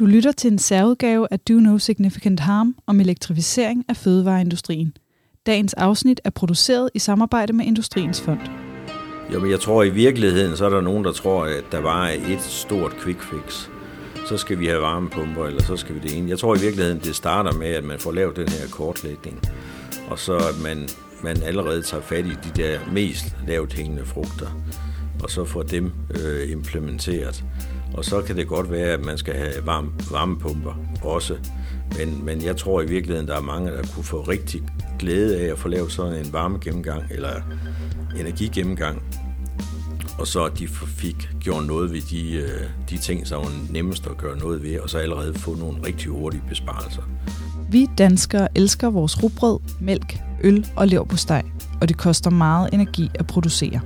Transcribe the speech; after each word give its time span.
Du 0.00 0.06
lytter 0.06 0.32
til 0.32 0.52
en 0.52 0.58
særudgave 0.58 1.26
af 1.30 1.40
Do 1.40 1.54
No 1.54 1.78
Significant 1.78 2.40
Harm 2.40 2.74
om 2.86 3.00
elektrificering 3.00 3.84
af 3.88 3.96
fødevareindustrien. 3.96 4.96
Dagens 5.46 5.74
afsnit 5.74 6.20
er 6.24 6.30
produceret 6.30 6.90
i 6.94 6.98
samarbejde 6.98 7.52
med 7.52 7.64
Industriens 7.64 8.20
Fond. 8.20 8.38
Jo, 9.32 9.40
men 9.40 9.50
jeg 9.50 9.60
tror 9.60 9.82
i 9.82 9.90
virkeligheden, 9.90 10.56
så 10.56 10.64
er 10.64 10.70
der 10.70 10.80
nogen, 10.80 11.04
der 11.04 11.12
tror, 11.12 11.44
at 11.44 11.64
der 11.72 11.80
var 11.80 12.08
et 12.08 12.40
stort 12.40 12.92
quick 13.04 13.22
fix. 13.22 13.68
Så 14.28 14.36
skal 14.36 14.58
vi 14.58 14.66
have 14.66 14.80
varmepumper, 14.80 15.46
eller 15.46 15.62
så 15.62 15.76
skal 15.76 15.94
vi 15.94 16.00
det 16.00 16.18
ene. 16.18 16.30
Jeg 16.30 16.38
tror 16.38 16.56
i 16.56 16.60
virkeligheden, 16.60 16.98
det 16.98 17.16
starter 17.16 17.52
med, 17.52 17.68
at 17.68 17.84
man 17.84 17.98
får 17.98 18.12
lavet 18.12 18.36
den 18.36 18.48
her 18.48 18.68
kortlægning. 18.70 19.40
Og 20.08 20.18
så 20.18 20.36
at 20.36 20.62
man, 20.62 20.88
man 21.22 21.42
allerede 21.42 21.82
tager 21.82 22.02
fat 22.02 22.26
i 22.26 22.32
de 22.44 22.62
der 22.62 22.78
mest 22.92 23.36
lavt 23.46 23.72
hængende 23.72 24.04
frugter. 24.04 24.60
Og 25.22 25.30
så 25.30 25.44
får 25.44 25.62
dem 25.62 25.92
øh, 26.10 26.50
implementeret. 26.50 27.44
Og 27.94 28.04
så 28.04 28.22
kan 28.22 28.36
det 28.36 28.48
godt 28.48 28.70
være, 28.70 28.88
at 28.88 29.04
man 29.04 29.18
skal 29.18 29.34
have 29.34 29.66
varme, 29.66 29.90
varmepumper 30.10 30.74
også. 31.02 31.36
Men, 31.98 32.24
men 32.24 32.44
jeg 32.44 32.56
tror 32.56 32.82
i 32.82 32.86
virkeligheden, 32.86 33.28
der 33.28 33.36
er 33.36 33.40
mange, 33.40 33.70
der 33.70 33.82
kunne 33.94 34.04
få 34.04 34.20
rigtig 34.20 34.62
glæde 34.98 35.40
af 35.40 35.52
at 35.52 35.58
få 35.58 35.68
lavet 35.68 35.92
sådan 35.92 36.26
en 36.26 36.32
varmegennemgang 36.32 37.02
eller 37.10 37.30
energigennemgang. 38.18 39.02
Og 40.18 40.26
så 40.26 40.44
at 40.44 40.58
de 40.58 40.68
fik 40.68 41.30
gjort 41.40 41.66
noget 41.66 41.92
ved 41.92 42.00
de, 42.00 42.32
øh, 42.32 42.60
de 42.90 42.98
ting, 42.98 43.26
som 43.26 43.42
var 43.42 43.72
nemmest 43.72 44.06
at 44.06 44.16
gøre 44.16 44.38
noget 44.38 44.62
ved, 44.62 44.78
og 44.78 44.90
så 44.90 44.98
allerede 44.98 45.34
få 45.34 45.54
nogle 45.54 45.86
rigtig 45.86 46.10
hurtige 46.10 46.42
besparelser. 46.48 47.02
Vi 47.70 47.86
danskere 47.98 48.48
elsker 48.58 48.90
vores 48.90 49.22
rugbrød, 49.22 49.58
mælk, 49.80 50.18
øl 50.42 50.66
og 50.76 50.88
leverpostej, 50.88 51.42
og 51.80 51.88
det 51.88 51.96
koster 51.96 52.30
meget 52.30 52.68
energi 52.72 53.10
at 53.14 53.26
producere. 53.26 53.80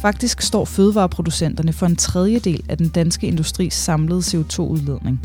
Faktisk 0.00 0.42
står 0.42 0.64
fødevareproducenterne 0.64 1.72
for 1.72 1.86
en 1.86 1.96
tredjedel 1.96 2.62
af 2.68 2.78
den 2.78 2.88
danske 2.88 3.26
industris 3.26 3.74
samlede 3.74 4.20
CO2-udledning. 4.20 5.20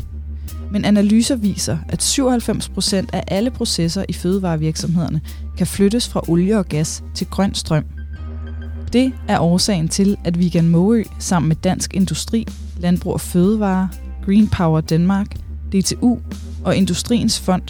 Men 0.70 0.84
analyser 0.84 1.36
viser, 1.36 1.78
at 1.88 2.02
97 2.02 2.68
procent 2.68 3.10
af 3.12 3.24
alle 3.28 3.50
processer 3.50 4.04
i 4.08 4.12
fødevarevirksomhederne 4.12 5.20
kan 5.56 5.66
flyttes 5.66 6.08
fra 6.08 6.20
olie 6.28 6.58
og 6.58 6.66
gas 6.66 7.04
til 7.14 7.26
grøn 7.26 7.54
strøm. 7.54 7.84
Det 8.92 9.12
er 9.28 9.38
årsagen 9.40 9.88
til, 9.88 10.16
at 10.24 10.38
Vegan 10.38 10.68
Måø 10.68 11.02
sammen 11.18 11.48
med 11.48 11.56
Dansk 11.56 11.94
Industri, 11.94 12.46
Landbrug 12.78 13.12
og 13.12 13.20
Fødevare, 13.20 13.88
Green 14.24 14.48
Power 14.48 14.80
Danmark, 14.80 15.36
DTU 15.72 16.18
og 16.64 16.76
Industriens 16.76 17.40
Fond 17.40 17.62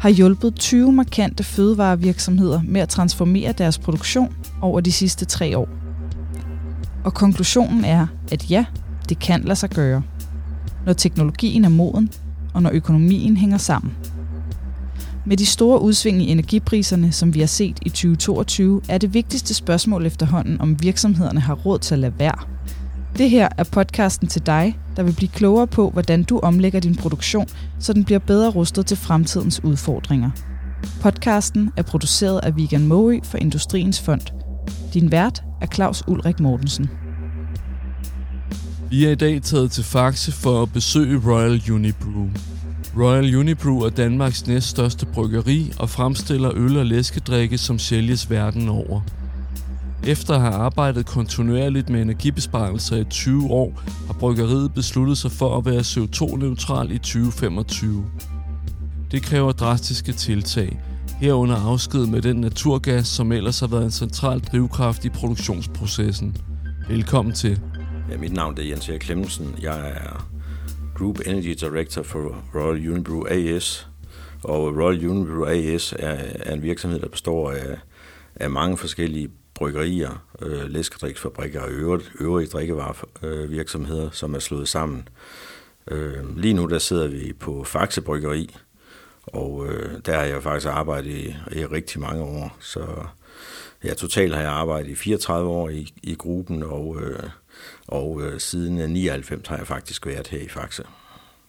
har 0.00 0.10
hjulpet 0.10 0.54
20 0.54 0.92
markante 0.92 1.44
fødevarevirksomheder 1.44 2.60
med 2.64 2.80
at 2.80 2.88
transformere 2.88 3.52
deres 3.52 3.78
produktion 3.78 4.34
over 4.60 4.80
de 4.80 4.92
sidste 4.92 5.24
tre 5.24 5.58
år. 5.58 5.81
Og 7.04 7.14
konklusionen 7.14 7.84
er, 7.84 8.06
at 8.32 8.50
ja, 8.50 8.64
det 9.08 9.18
kan 9.18 9.42
lade 9.42 9.56
sig 9.56 9.70
gøre, 9.70 10.02
når 10.86 10.92
teknologien 10.92 11.64
er 11.64 11.68
moden, 11.68 12.10
og 12.54 12.62
når 12.62 12.70
økonomien 12.72 13.36
hænger 13.36 13.58
sammen. 13.58 13.92
Med 15.26 15.36
de 15.36 15.46
store 15.46 15.82
udsving 15.82 16.22
i 16.22 16.28
energipriserne, 16.30 17.12
som 17.12 17.34
vi 17.34 17.40
har 17.40 17.46
set 17.46 17.78
i 17.82 17.88
2022, 17.88 18.82
er 18.88 18.98
det 18.98 19.14
vigtigste 19.14 19.54
spørgsmål 19.54 20.06
efterhånden, 20.06 20.60
om 20.60 20.82
virksomhederne 20.82 21.40
har 21.40 21.54
råd 21.54 21.78
til 21.78 21.94
at 21.94 21.98
lade 21.98 22.14
være. 22.18 22.38
Det 23.18 23.30
her 23.30 23.48
er 23.58 23.64
podcasten 23.64 24.28
til 24.28 24.46
dig, 24.46 24.78
der 24.96 25.02
vil 25.02 25.12
blive 25.12 25.28
klogere 25.28 25.66
på, 25.66 25.90
hvordan 25.90 26.22
du 26.22 26.38
omlægger 26.38 26.80
din 26.80 26.94
produktion, 26.94 27.46
så 27.78 27.92
den 27.92 28.04
bliver 28.04 28.18
bedre 28.18 28.50
rustet 28.50 28.86
til 28.86 28.96
fremtidens 28.96 29.64
udfordringer. 29.64 30.30
Podcasten 31.00 31.70
er 31.76 31.82
produceret 31.82 32.40
af 32.42 32.56
Vegan 32.56 32.86
Moe 32.86 33.20
for 33.24 33.38
Industriens 33.38 34.00
Fond. 34.00 34.41
Din 34.94 35.10
vært 35.10 35.42
er 35.60 35.66
Claus 35.66 36.02
Ulrik 36.06 36.40
Mortensen. 36.40 36.90
Vi 38.90 39.04
er 39.04 39.10
i 39.10 39.14
dag 39.14 39.42
taget 39.42 39.70
til 39.70 39.84
Faxe 39.84 40.32
for 40.32 40.62
at 40.62 40.72
besøge 40.72 41.20
Royal 41.26 41.62
Unibrew. 41.72 42.28
Royal 42.96 43.36
Unibrew 43.36 43.78
er 43.78 43.90
Danmarks 43.90 44.46
næststørste 44.46 45.06
bryggeri 45.06 45.72
og 45.78 45.90
fremstiller 45.90 46.50
øl 46.54 46.76
og 46.76 46.86
læskedrikke, 46.86 47.58
som 47.58 47.78
sælges 47.78 48.30
verden 48.30 48.68
over. 48.68 49.00
Efter 50.06 50.34
at 50.34 50.40
have 50.40 50.54
arbejdet 50.54 51.06
kontinuerligt 51.06 51.90
med 51.90 52.02
energibesparelser 52.02 52.96
i 52.96 53.04
20 53.04 53.50
år, 53.50 53.82
har 54.06 54.12
bryggeriet 54.12 54.74
besluttet 54.74 55.18
sig 55.18 55.30
for 55.32 55.58
at 55.58 55.64
være 55.64 55.80
CO2-neutral 55.80 56.90
i 56.90 56.98
2025. 56.98 58.04
Det 59.10 59.22
kræver 59.22 59.52
drastiske 59.52 60.12
tiltag, 60.12 60.80
herunder 61.22 61.56
afsked 61.56 62.06
med 62.06 62.22
den 62.22 62.36
naturgas, 62.36 63.06
som 63.06 63.32
ellers 63.32 63.60
har 63.60 63.66
været 63.66 63.84
en 63.84 63.90
central 63.90 64.40
drivkraft 64.40 65.04
i 65.04 65.08
produktionsprocessen. 65.08 66.36
Velkommen 66.88 67.34
til. 67.34 67.60
Ja, 68.10 68.16
mit 68.16 68.32
navn 68.32 68.58
er 68.58 68.62
Jens 68.62 68.88
Erik 68.88 69.00
Klemmensen. 69.00 69.54
Jeg 69.62 69.90
er 69.90 70.30
Group 70.98 71.20
Energy 71.26 71.54
Director 71.60 72.02
for 72.02 72.44
Royal 72.54 72.90
Unibrew 72.90 73.24
AS. 73.28 73.88
Og 74.42 74.76
Royal 74.76 75.08
Unibrew 75.08 75.44
AS 75.44 75.94
er, 75.98 76.16
er 76.34 76.54
en 76.54 76.62
virksomhed, 76.62 77.00
der 77.00 77.08
består 77.08 77.50
af, 77.50 77.78
af 78.36 78.50
mange 78.50 78.76
forskellige 78.76 79.30
bryggerier, 79.54 80.24
øh, 80.42 80.70
læskedriksfabrikker 80.70 81.60
og 81.60 81.70
øvrige, 81.70 82.04
øvrige 82.20 82.46
drikkevarevirksomheder, 82.46 84.06
øh, 84.06 84.12
som 84.12 84.34
er 84.34 84.38
slået 84.38 84.68
sammen. 84.68 85.08
Øh, 85.90 86.36
lige 86.36 86.54
nu 86.54 86.66
der 86.66 86.78
sidder 86.78 87.08
vi 87.08 87.32
på 87.40 87.64
Faxe 87.64 88.00
Bryggeri, 88.00 88.56
og 89.26 89.66
øh, 89.68 90.00
der 90.06 90.16
har 90.16 90.24
jeg 90.24 90.42
faktisk 90.42 90.68
arbejdet 90.68 91.10
i, 91.10 91.36
i 91.52 91.66
rigtig 91.66 92.00
mange 92.00 92.22
år. 92.22 92.56
Så 92.60 92.86
ja, 93.84 93.94
totalt 93.94 94.34
har 94.34 94.42
jeg 94.42 94.50
arbejdet 94.50 94.90
i 94.90 94.94
34 94.94 95.48
år 95.48 95.68
i, 95.68 95.94
i 96.02 96.14
gruppen, 96.14 96.62
og, 96.62 97.02
øh, 97.02 97.22
og 97.88 98.22
øh, 98.22 98.40
siden 98.40 98.80
øh, 98.80 98.88
99 98.88 99.48
har 99.48 99.56
jeg 99.56 99.66
faktisk 99.66 100.06
været 100.06 100.28
her 100.28 100.38
i 100.38 100.48
Faxe. 100.48 100.84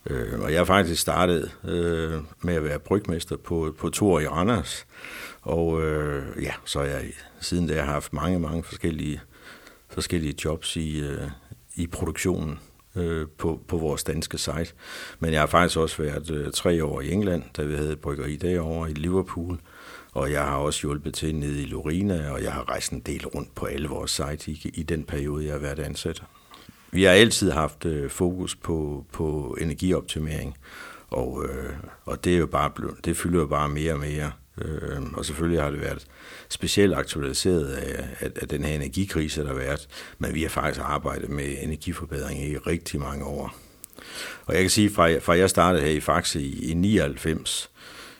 Øh, 0.09 0.39
og 0.39 0.51
jeg 0.51 0.59
har 0.59 0.65
faktisk 0.65 1.01
startet 1.01 1.51
øh, 1.63 2.21
med 2.41 2.55
at 2.55 2.63
være 2.63 2.79
brygmester 2.79 3.37
på, 3.37 3.75
på 3.77 3.89
Tor 3.89 4.19
i 4.19 4.27
Randers. 4.27 4.85
Og 5.41 5.81
øh, 5.83 6.43
ja, 6.43 6.53
så 6.65 6.79
har 6.79 6.85
jeg 6.85 7.03
siden 7.39 7.67
da 7.67 7.81
haft 7.81 8.13
mange, 8.13 8.39
mange 8.39 8.63
forskellige, 8.63 9.21
forskellige 9.89 10.35
jobs 10.45 10.75
i, 10.75 10.99
øh, 10.99 11.27
i 11.75 11.87
produktionen 11.87 12.59
øh, 12.95 13.27
på, 13.37 13.59
på 13.67 13.77
vores 13.77 14.03
danske 14.03 14.37
site. 14.37 14.73
Men 15.19 15.33
jeg 15.33 15.39
har 15.39 15.47
faktisk 15.47 15.77
også 15.77 16.01
været 16.01 16.31
øh, 16.31 16.51
tre 16.51 16.83
år 16.83 17.01
i 17.01 17.11
England, 17.11 17.43
da 17.57 17.63
vi 17.63 17.75
havde 17.75 17.91
et 17.91 17.99
bryggeri 17.99 18.35
derovre 18.35 18.91
i 18.91 18.93
Liverpool. 18.93 19.59
Og 20.11 20.31
jeg 20.31 20.41
har 20.41 20.55
også 20.55 20.81
hjulpet 20.81 21.13
til 21.13 21.35
nede 21.35 21.61
i 21.61 21.65
Lorina, 21.65 22.31
og 22.31 22.43
jeg 22.43 22.53
har 22.53 22.69
rejst 22.69 22.91
en 22.91 22.99
del 22.99 23.27
rundt 23.27 23.55
på 23.55 23.65
alle 23.65 23.87
vores 23.87 24.11
sites 24.11 24.47
i, 24.47 24.71
i 24.73 24.83
den 24.83 25.03
periode, 25.03 25.45
jeg 25.45 25.53
har 25.53 25.59
været 25.59 25.79
ansat. 25.79 26.23
Vi 26.91 27.03
har 27.03 27.11
altid 27.11 27.51
haft 27.51 27.85
øh, 27.85 28.09
fokus 28.09 28.55
på, 28.55 29.05
på 29.11 29.57
energioptimering, 29.61 30.57
og, 31.07 31.45
øh, 31.45 31.73
og 32.05 32.23
det, 32.23 32.33
er 32.33 32.37
jo 32.37 32.47
bare 32.47 32.69
blevet, 32.69 33.05
det 33.05 33.17
fylder 33.17 33.39
jo 33.39 33.47
bare 33.47 33.69
mere 33.69 33.93
og 33.93 33.99
mere. 33.99 34.31
Øh, 34.61 35.01
og 35.13 35.25
selvfølgelig 35.25 35.61
har 35.61 35.71
det 35.71 35.81
været 35.81 36.07
specielt 36.49 36.93
aktualiseret 36.93 37.65
af, 37.65 38.07
af, 38.19 38.31
af 38.35 38.47
den 38.47 38.63
her 38.63 38.75
energikrise, 38.75 39.41
der 39.41 39.47
har 39.47 39.55
været, 39.55 39.87
men 40.19 40.33
vi 40.33 40.41
har 40.41 40.49
faktisk 40.49 40.81
arbejdet 40.83 41.29
med 41.29 41.55
energiforbedring 41.61 42.43
i 42.43 42.57
rigtig 42.57 42.99
mange 42.99 43.25
år. 43.25 43.55
Og 44.45 44.53
jeg 44.53 44.61
kan 44.61 44.69
sige, 44.69 44.89
fra, 44.89 45.17
fra 45.17 45.37
jeg 45.37 45.49
startede 45.49 45.83
her 45.83 45.91
i 45.91 45.99
Faxe 45.99 46.41
i, 46.41 46.71
i 46.71 46.73
99, 46.73 47.71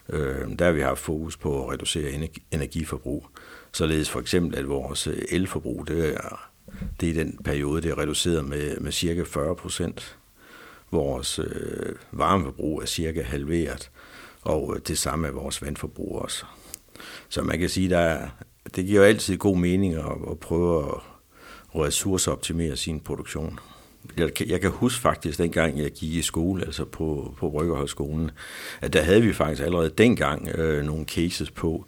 øh, 0.09 0.59
der 0.59 0.65
har 0.65 0.71
vi 0.71 0.81
haft 0.81 0.99
fokus 0.99 1.37
på 1.37 1.63
at 1.65 1.73
reducere 1.73 2.11
energi, 2.11 2.43
energiforbrug. 2.51 3.27
Således 3.71 4.09
for 4.09 4.19
eksempel, 4.19 4.57
at 4.59 4.69
vores 4.69 5.07
øh, 5.07 5.17
elforbrug, 5.29 5.87
det 5.87 6.15
er, 6.15 6.49
det 6.99 7.09
er 7.09 7.13
den 7.13 7.37
periode, 7.43 7.81
det 7.81 7.91
er 7.91 7.97
reduceret 7.97 8.45
med, 8.45 8.77
med 8.77 8.91
cirka 8.91 9.23
40 9.23 9.55
procent. 9.55 10.17
Vores 10.91 11.39
øh, 11.39 11.95
varmeforbrug 12.11 12.81
er 12.81 12.85
cirka 12.85 13.21
halveret, 13.21 13.91
og 14.43 14.73
øh, 14.75 14.81
det 14.87 14.97
samme 14.97 15.27
er 15.27 15.31
vores 15.31 15.61
vandforbrug 15.61 16.21
også. 16.21 16.45
Så 17.29 17.41
man 17.41 17.59
kan 17.59 17.69
sige, 17.69 17.89
der 17.89 18.27
det 18.75 18.85
giver 18.85 19.03
altid 19.03 19.37
god 19.37 19.57
mening 19.57 19.93
at, 19.93 20.05
at 20.31 20.39
prøve 20.39 20.85
at 20.85 21.01
ressourceoptimere 21.75 22.75
sin 22.75 22.99
produktion. 22.99 23.59
Jeg 24.17 24.49
jeg 24.49 24.61
kan 24.61 24.69
huske 24.69 25.01
faktisk, 25.01 25.37
dengang 25.37 25.79
jeg 25.79 25.91
gik 25.91 26.13
i 26.13 26.21
skole, 26.21 26.65
altså 26.65 26.85
på, 26.85 27.35
på 27.37 27.49
Bryggerhøjskolen, 27.49 28.31
at 28.81 28.93
der 28.93 29.01
havde 29.01 29.21
vi 29.21 29.33
faktisk 29.33 29.61
allerede 29.61 29.89
dengang 29.97 30.47
øh, 30.47 30.85
nogle 30.85 31.05
cases 31.05 31.51
på 31.51 31.85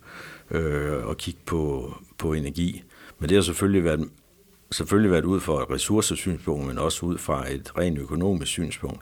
øh, 0.52 1.10
at 1.10 1.18
kigge 1.18 1.40
på, 1.46 1.94
på 2.18 2.34
energi. 2.34 2.84
Men 3.20 3.30
det 3.30 3.36
har 3.36 3.42
selvfølgelig 3.42 3.84
været, 3.84 4.10
selvfølgelig 4.72 5.12
været 5.12 5.26
ud 5.26 5.40
fra 5.40 5.64
et 5.64 5.70
ressourcesynspunkt, 5.70 6.68
men 6.68 6.78
også 6.78 7.06
ud 7.06 7.18
fra 7.18 7.52
et 7.52 7.78
rent 7.78 8.00
økonomisk 8.00 8.52
synspunkt. 8.52 9.02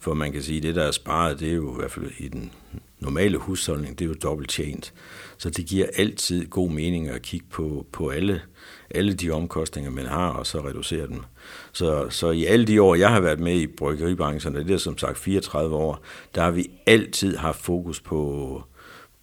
For 0.00 0.14
man 0.14 0.32
kan 0.32 0.42
sige, 0.42 0.56
at 0.56 0.62
det, 0.62 0.74
der 0.74 0.84
er 0.84 0.90
sparet, 0.90 1.40
det 1.40 1.48
er 1.48 1.54
jo 1.54 1.72
i 1.72 1.76
hvert 1.76 1.90
fald 1.90 2.10
i 2.18 2.28
den 2.28 2.52
normale 3.00 3.38
husholdning, 3.38 3.98
det 3.98 4.04
er 4.04 4.08
jo 4.08 4.14
dobbelt 4.22 4.50
tjent. 4.50 4.94
Så 5.38 5.50
det 5.50 5.66
giver 5.66 5.86
altid 5.96 6.46
god 6.46 6.70
mening 6.70 7.08
at 7.08 7.22
kigge 7.22 7.46
på, 7.50 7.86
på 7.92 8.08
alle, 8.08 8.42
alle 8.90 9.14
de 9.14 9.30
omkostninger, 9.30 9.90
man 9.90 10.06
har, 10.06 10.28
og 10.28 10.46
så 10.46 10.60
reducere 10.60 11.06
dem. 11.06 11.22
Så, 11.72 12.10
så 12.10 12.30
i 12.30 12.44
alle 12.44 12.64
de 12.64 12.82
år, 12.82 12.94
jeg 12.94 13.10
har 13.10 13.20
været 13.20 13.40
med 13.40 13.54
i 13.54 13.66
bryggeribranchen, 13.66 14.54
det 14.54 14.70
er 14.70 14.78
som 14.78 14.98
sagt 14.98 15.18
34 15.18 15.76
år, 15.76 16.04
der 16.34 16.42
har 16.42 16.50
vi 16.50 16.70
altid 16.86 17.36
haft 17.36 17.60
fokus 17.60 18.00
på, 18.00 18.62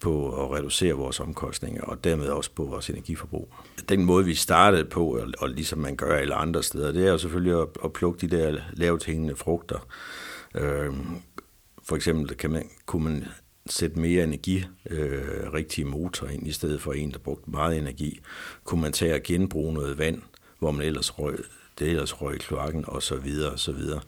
på 0.00 0.44
at 0.44 0.58
reducere 0.58 0.92
vores 0.92 1.20
omkostninger, 1.20 1.82
og 1.82 2.04
dermed 2.04 2.28
også 2.28 2.50
på 2.50 2.64
vores 2.64 2.90
energiforbrug. 2.90 3.54
Den 3.88 4.04
måde, 4.04 4.24
vi 4.24 4.34
startede 4.34 4.84
på, 4.84 5.16
og, 5.16 5.28
og 5.38 5.48
ligesom 5.48 5.78
man 5.78 5.96
gør 5.96 6.16
alle 6.16 6.34
andre 6.34 6.62
steder, 6.62 6.92
det 6.92 7.06
er 7.06 7.10
jo 7.10 7.18
selvfølgelig 7.18 7.60
at, 7.60 7.68
at 7.84 7.92
plukke 7.92 8.26
de 8.26 8.36
der 8.36 8.56
lavt 8.72 9.04
hængende 9.04 9.36
frugter. 9.36 9.86
Øh, 10.54 10.92
for 11.88 11.96
eksempel 11.96 12.36
kan 12.36 12.50
man, 12.50 12.68
kunne 12.86 13.04
man 13.04 13.24
sætte 13.70 13.98
mere 13.98 14.24
energi, 14.24 14.64
øh, 14.90 15.52
rigtige 15.54 15.84
motor 15.84 16.26
ind, 16.26 16.46
i 16.46 16.52
stedet 16.52 16.82
for 16.82 16.92
en, 16.92 17.10
der 17.10 17.18
brugte 17.18 17.50
meget 17.50 17.78
energi. 17.78 18.20
Kunne 18.64 18.80
man 18.80 18.92
tage 18.92 19.14
og 19.14 19.20
genbruge 19.24 19.74
noget 19.74 19.98
vand, 19.98 20.22
hvor 20.58 20.70
man 20.70 20.86
ellers 20.86 21.18
røg, 21.18 21.38
det 21.78 21.88
ellers 21.88 22.22
røg 22.22 22.34
i 22.34 22.38
kloakken, 22.38 22.84
og 22.88 23.02
så 23.02 23.16
videre, 23.16 23.52
og 23.52 23.58
så 23.58 23.72
videre. 23.72 24.00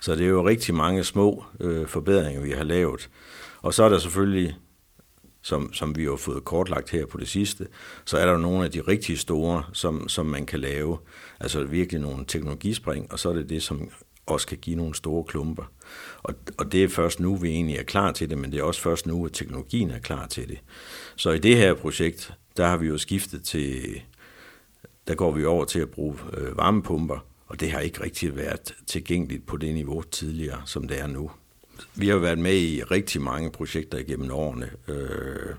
Så 0.00 0.14
det 0.16 0.24
er 0.24 0.30
jo 0.30 0.48
rigtig 0.48 0.74
mange 0.74 1.04
små 1.04 1.44
øh, 1.60 1.86
forbedringer, 1.86 2.42
vi 2.42 2.50
har 2.50 2.64
lavet. 2.64 3.10
Og 3.62 3.74
så 3.74 3.84
er 3.84 3.88
der 3.88 3.98
selvfølgelig, 3.98 4.56
som, 5.42 5.72
som 5.72 5.96
vi 5.96 6.04
har 6.04 6.16
fået 6.16 6.44
kortlagt 6.44 6.90
her 6.90 7.06
på 7.06 7.18
det 7.18 7.28
sidste, 7.28 7.66
så 8.04 8.18
er 8.18 8.24
der 8.24 8.32
jo 8.32 8.38
nogle 8.38 8.64
af 8.64 8.70
de 8.70 8.80
rigtig 8.80 9.18
store, 9.18 9.64
som, 9.72 10.08
som 10.08 10.26
man 10.26 10.46
kan 10.46 10.60
lave. 10.60 10.98
Altså 11.40 11.64
virkelig 11.64 12.00
nogle 12.00 12.24
teknologispring, 12.28 13.12
og 13.12 13.18
så 13.18 13.28
er 13.28 13.32
det 13.32 13.48
det, 13.48 13.62
som 13.62 13.90
også 14.26 14.46
kan 14.46 14.58
give 14.58 14.76
nogle 14.76 14.94
store 14.94 15.24
klumper. 15.24 15.72
Og, 16.22 16.34
og 16.58 16.72
det 16.72 16.84
er 16.84 16.88
først 16.88 17.20
nu, 17.20 17.36
vi 17.36 17.48
egentlig 17.48 17.76
er 17.76 17.82
klar 17.82 18.12
til 18.12 18.30
det, 18.30 18.38
men 18.38 18.52
det 18.52 18.58
er 18.60 18.64
også 18.64 18.80
først 18.80 19.06
nu, 19.06 19.26
at 19.26 19.32
teknologien 19.32 19.90
er 19.90 19.98
klar 19.98 20.26
til 20.26 20.48
det. 20.48 20.58
Så 21.16 21.30
i 21.30 21.38
det 21.38 21.56
her 21.56 21.74
projekt, 21.74 22.32
der 22.56 22.66
har 22.66 22.76
vi 22.76 22.86
jo 22.86 22.98
skiftet 22.98 23.44
til, 23.44 24.02
der 25.08 25.14
går 25.14 25.30
vi 25.32 25.44
over 25.44 25.64
til 25.64 25.78
at 25.78 25.90
bruge 25.90 26.16
øh, 26.36 26.56
varmepumper, 26.56 27.18
og 27.46 27.60
det 27.60 27.70
har 27.70 27.80
ikke 27.80 28.04
rigtig 28.04 28.36
været 28.36 28.74
tilgængeligt 28.86 29.46
på 29.46 29.56
det 29.56 29.74
niveau 29.74 30.02
tidligere, 30.02 30.62
som 30.64 30.88
det 30.88 31.00
er 31.00 31.06
nu. 31.06 31.30
Vi 31.94 32.08
har 32.08 32.16
været 32.16 32.38
med 32.38 32.56
i 32.56 32.82
rigtig 32.82 33.22
mange 33.22 33.50
projekter 33.50 33.98
igennem 33.98 34.30
årene. 34.30 34.70
Øh, 34.88 35.54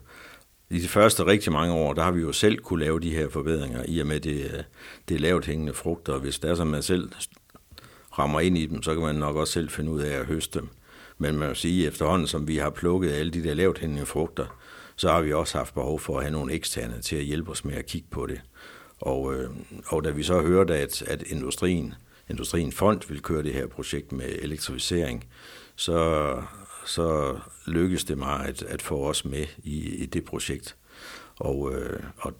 I 0.69 0.79
de 0.79 0.87
første 0.87 1.25
rigtig 1.25 1.53
mange 1.53 1.73
år, 1.73 1.93
der 1.93 2.03
har 2.03 2.11
vi 2.11 2.21
jo 2.21 2.31
selv 2.31 2.57
kunne 2.57 2.83
lave 2.83 2.99
de 2.99 3.15
her 3.15 3.29
forbedringer, 3.29 3.83
i 3.87 3.99
og 3.99 4.07
med 4.07 4.19
det, 4.19 4.43
øh, 4.43 4.63
det 5.09 5.21
lavt 5.21 5.45
hængende 5.45 5.73
frugter, 5.73 6.13
og 6.13 6.19
hvis 6.19 6.39
det 6.39 6.51
er, 6.51 6.55
som 6.55 6.67
man 6.67 6.83
selv 6.83 7.09
rammer 8.19 8.39
ind 8.39 8.57
i 8.57 8.65
dem, 8.65 8.83
så 8.83 8.93
kan 8.93 9.03
man 9.03 9.15
nok 9.15 9.35
også 9.35 9.53
selv 9.53 9.69
finde 9.69 9.91
ud 9.91 10.01
af 10.01 10.19
at 10.19 10.25
høste 10.25 10.59
dem. 10.59 10.69
Men 11.17 11.37
man 11.37 11.49
må 11.49 11.55
sige, 11.55 11.87
at 11.87 11.93
efterhånden 11.93 12.27
som 12.27 12.47
vi 12.47 12.57
har 12.57 12.69
plukket 12.69 13.11
alle 13.11 13.31
de 13.31 13.43
der 13.43 13.53
lavt 13.53 13.79
hængende 13.79 14.05
frugter, 14.05 14.45
så 14.95 15.11
har 15.11 15.21
vi 15.21 15.33
også 15.33 15.57
haft 15.57 15.73
behov 15.73 15.99
for 15.99 16.17
at 16.17 16.23
have 16.23 16.31
nogle 16.31 16.53
eksterne 16.53 17.01
til 17.01 17.15
at 17.15 17.23
hjælpe 17.23 17.51
os 17.51 17.65
med 17.65 17.75
at 17.75 17.85
kigge 17.85 18.07
på 18.11 18.25
det. 18.25 18.41
Og, 18.99 19.35
øh, 19.35 19.49
og 19.87 20.03
da 20.03 20.09
vi 20.09 20.23
så 20.23 20.41
hørte, 20.41 20.75
at, 20.75 21.01
at 21.01 21.21
industrien, 21.21 21.93
industrien 22.29 22.71
Fond 22.71 23.01
vil 23.09 23.21
køre 23.21 23.43
det 23.43 23.53
her 23.53 23.67
projekt 23.67 24.11
med 24.11 24.25
elektrificering, 24.25 25.25
så, 25.75 26.41
så 26.85 27.37
lykkedes 27.65 28.03
det 28.03 28.17
mig 28.17 28.45
at, 28.45 28.63
at 28.63 28.81
få 28.81 29.09
os 29.09 29.25
med 29.25 29.45
i, 29.63 29.95
i 29.95 30.05
det 30.05 30.25
projekt. 30.25 30.75
Og, 31.39 31.73
øh, 31.73 31.99
og, 32.17 32.33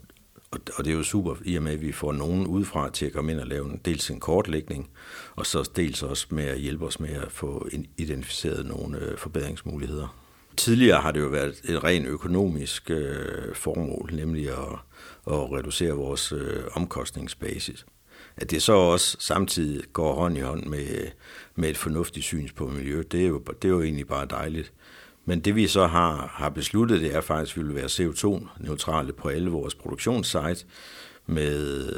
og, 0.54 0.60
og 0.76 0.84
det 0.84 0.92
er 0.92 0.96
jo 0.96 1.02
super, 1.02 1.36
i 1.44 1.56
og 1.56 1.62
med, 1.62 1.72
at 1.72 1.82
vi 1.82 1.92
får 1.92 2.12
nogen 2.12 2.46
udefra 2.46 2.90
til 2.90 3.06
at 3.06 3.12
komme 3.12 3.32
ind 3.32 3.40
og 3.40 3.46
lave 3.46 3.66
en, 3.66 3.80
dels 3.84 4.10
en 4.10 4.20
kortlægning, 4.20 4.90
og 5.36 5.46
så 5.46 5.70
dels 5.76 6.02
også 6.02 6.26
med 6.30 6.44
at 6.44 6.58
hjælpe 6.58 6.86
os 6.86 7.00
med 7.00 7.10
at 7.10 7.32
få 7.32 7.68
identificeret 7.98 8.66
nogle 8.66 8.98
øh, 8.98 9.18
forbedringsmuligheder. 9.18 10.20
Tidligere 10.56 11.00
har 11.00 11.12
det 11.12 11.20
jo 11.20 11.26
været 11.26 11.60
et 11.64 11.84
rent 11.84 12.06
økonomisk 12.06 12.90
øh, 12.90 13.54
formål, 13.54 14.10
nemlig 14.12 14.48
at, 14.48 14.78
at 15.26 15.52
reducere 15.52 15.92
vores 15.92 16.32
øh, 16.32 16.62
omkostningsbasis. 16.72 17.86
At 18.36 18.50
det 18.50 18.62
så 18.62 18.72
også 18.72 19.16
samtidig 19.20 19.84
går 19.92 20.14
hånd 20.14 20.38
i 20.38 20.40
hånd 20.40 20.66
med, 20.66 21.06
med 21.54 21.70
et 21.70 21.76
fornuftigt 21.76 22.26
syns 22.26 22.52
på 22.52 22.66
miljø, 22.66 23.02
det 23.12 23.24
er, 23.24 23.28
jo, 23.28 23.42
det 23.62 23.68
er 23.68 23.72
jo 23.72 23.82
egentlig 23.82 24.06
bare 24.06 24.26
dejligt. 24.26 24.72
Men 25.24 25.40
det 25.40 25.56
vi 25.56 25.66
så 25.66 25.86
har, 25.86 26.32
har 26.34 26.48
besluttet, 26.48 27.00
det 27.00 27.14
er 27.14 27.20
faktisk, 27.20 27.56
at 27.56 27.62
vi 27.62 27.66
vil 27.66 27.74
være 27.74 27.84
CO2-neutrale 27.84 29.12
på 29.12 29.28
alle 29.28 29.50
vores 29.50 29.74
produktionssite 29.74 30.64
med, 31.26 31.88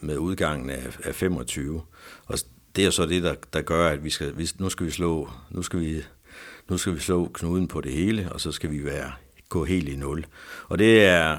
med 0.00 0.18
udgangen 0.18 0.70
af, 0.70 0.98
af 1.04 1.14
25. 1.14 1.82
Og 2.26 2.38
det 2.76 2.86
er 2.86 2.90
så 2.90 3.06
det, 3.06 3.22
der, 3.22 3.34
der 3.52 3.62
gør, 3.62 3.88
at 3.88 4.04
vi 4.04 4.10
skal, 4.10 4.38
vi, 4.38 4.48
nu 4.58 4.68
skal 4.68 4.86
vi 4.86 4.90
slå, 4.90 5.30
nu 5.50 5.62
skal 5.62 5.80
vi, 5.80 6.02
nu 6.68 6.78
skal 6.78 6.94
vi 6.94 7.00
slå 7.00 7.30
knuden 7.34 7.68
på 7.68 7.80
det 7.80 7.92
hele, 7.92 8.32
og 8.32 8.40
så 8.40 8.52
skal 8.52 8.70
vi 8.70 8.84
være, 8.84 9.12
gå 9.48 9.64
helt 9.64 9.88
i 9.88 9.96
nul. 9.96 10.26
Og 10.68 10.78
det 10.78 11.04
er, 11.04 11.38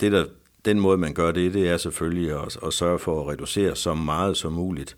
det 0.00 0.12
der, 0.12 0.26
den 0.64 0.80
måde, 0.80 0.98
man 0.98 1.14
gør 1.14 1.32
det, 1.32 1.54
det 1.54 1.68
er 1.68 1.76
selvfølgelig 1.76 2.42
at, 2.42 2.58
at 2.66 2.72
sørge 2.72 2.98
for 2.98 3.20
at 3.20 3.28
reducere 3.28 3.76
så 3.76 3.94
meget 3.94 4.36
som 4.36 4.52
muligt. 4.52 4.96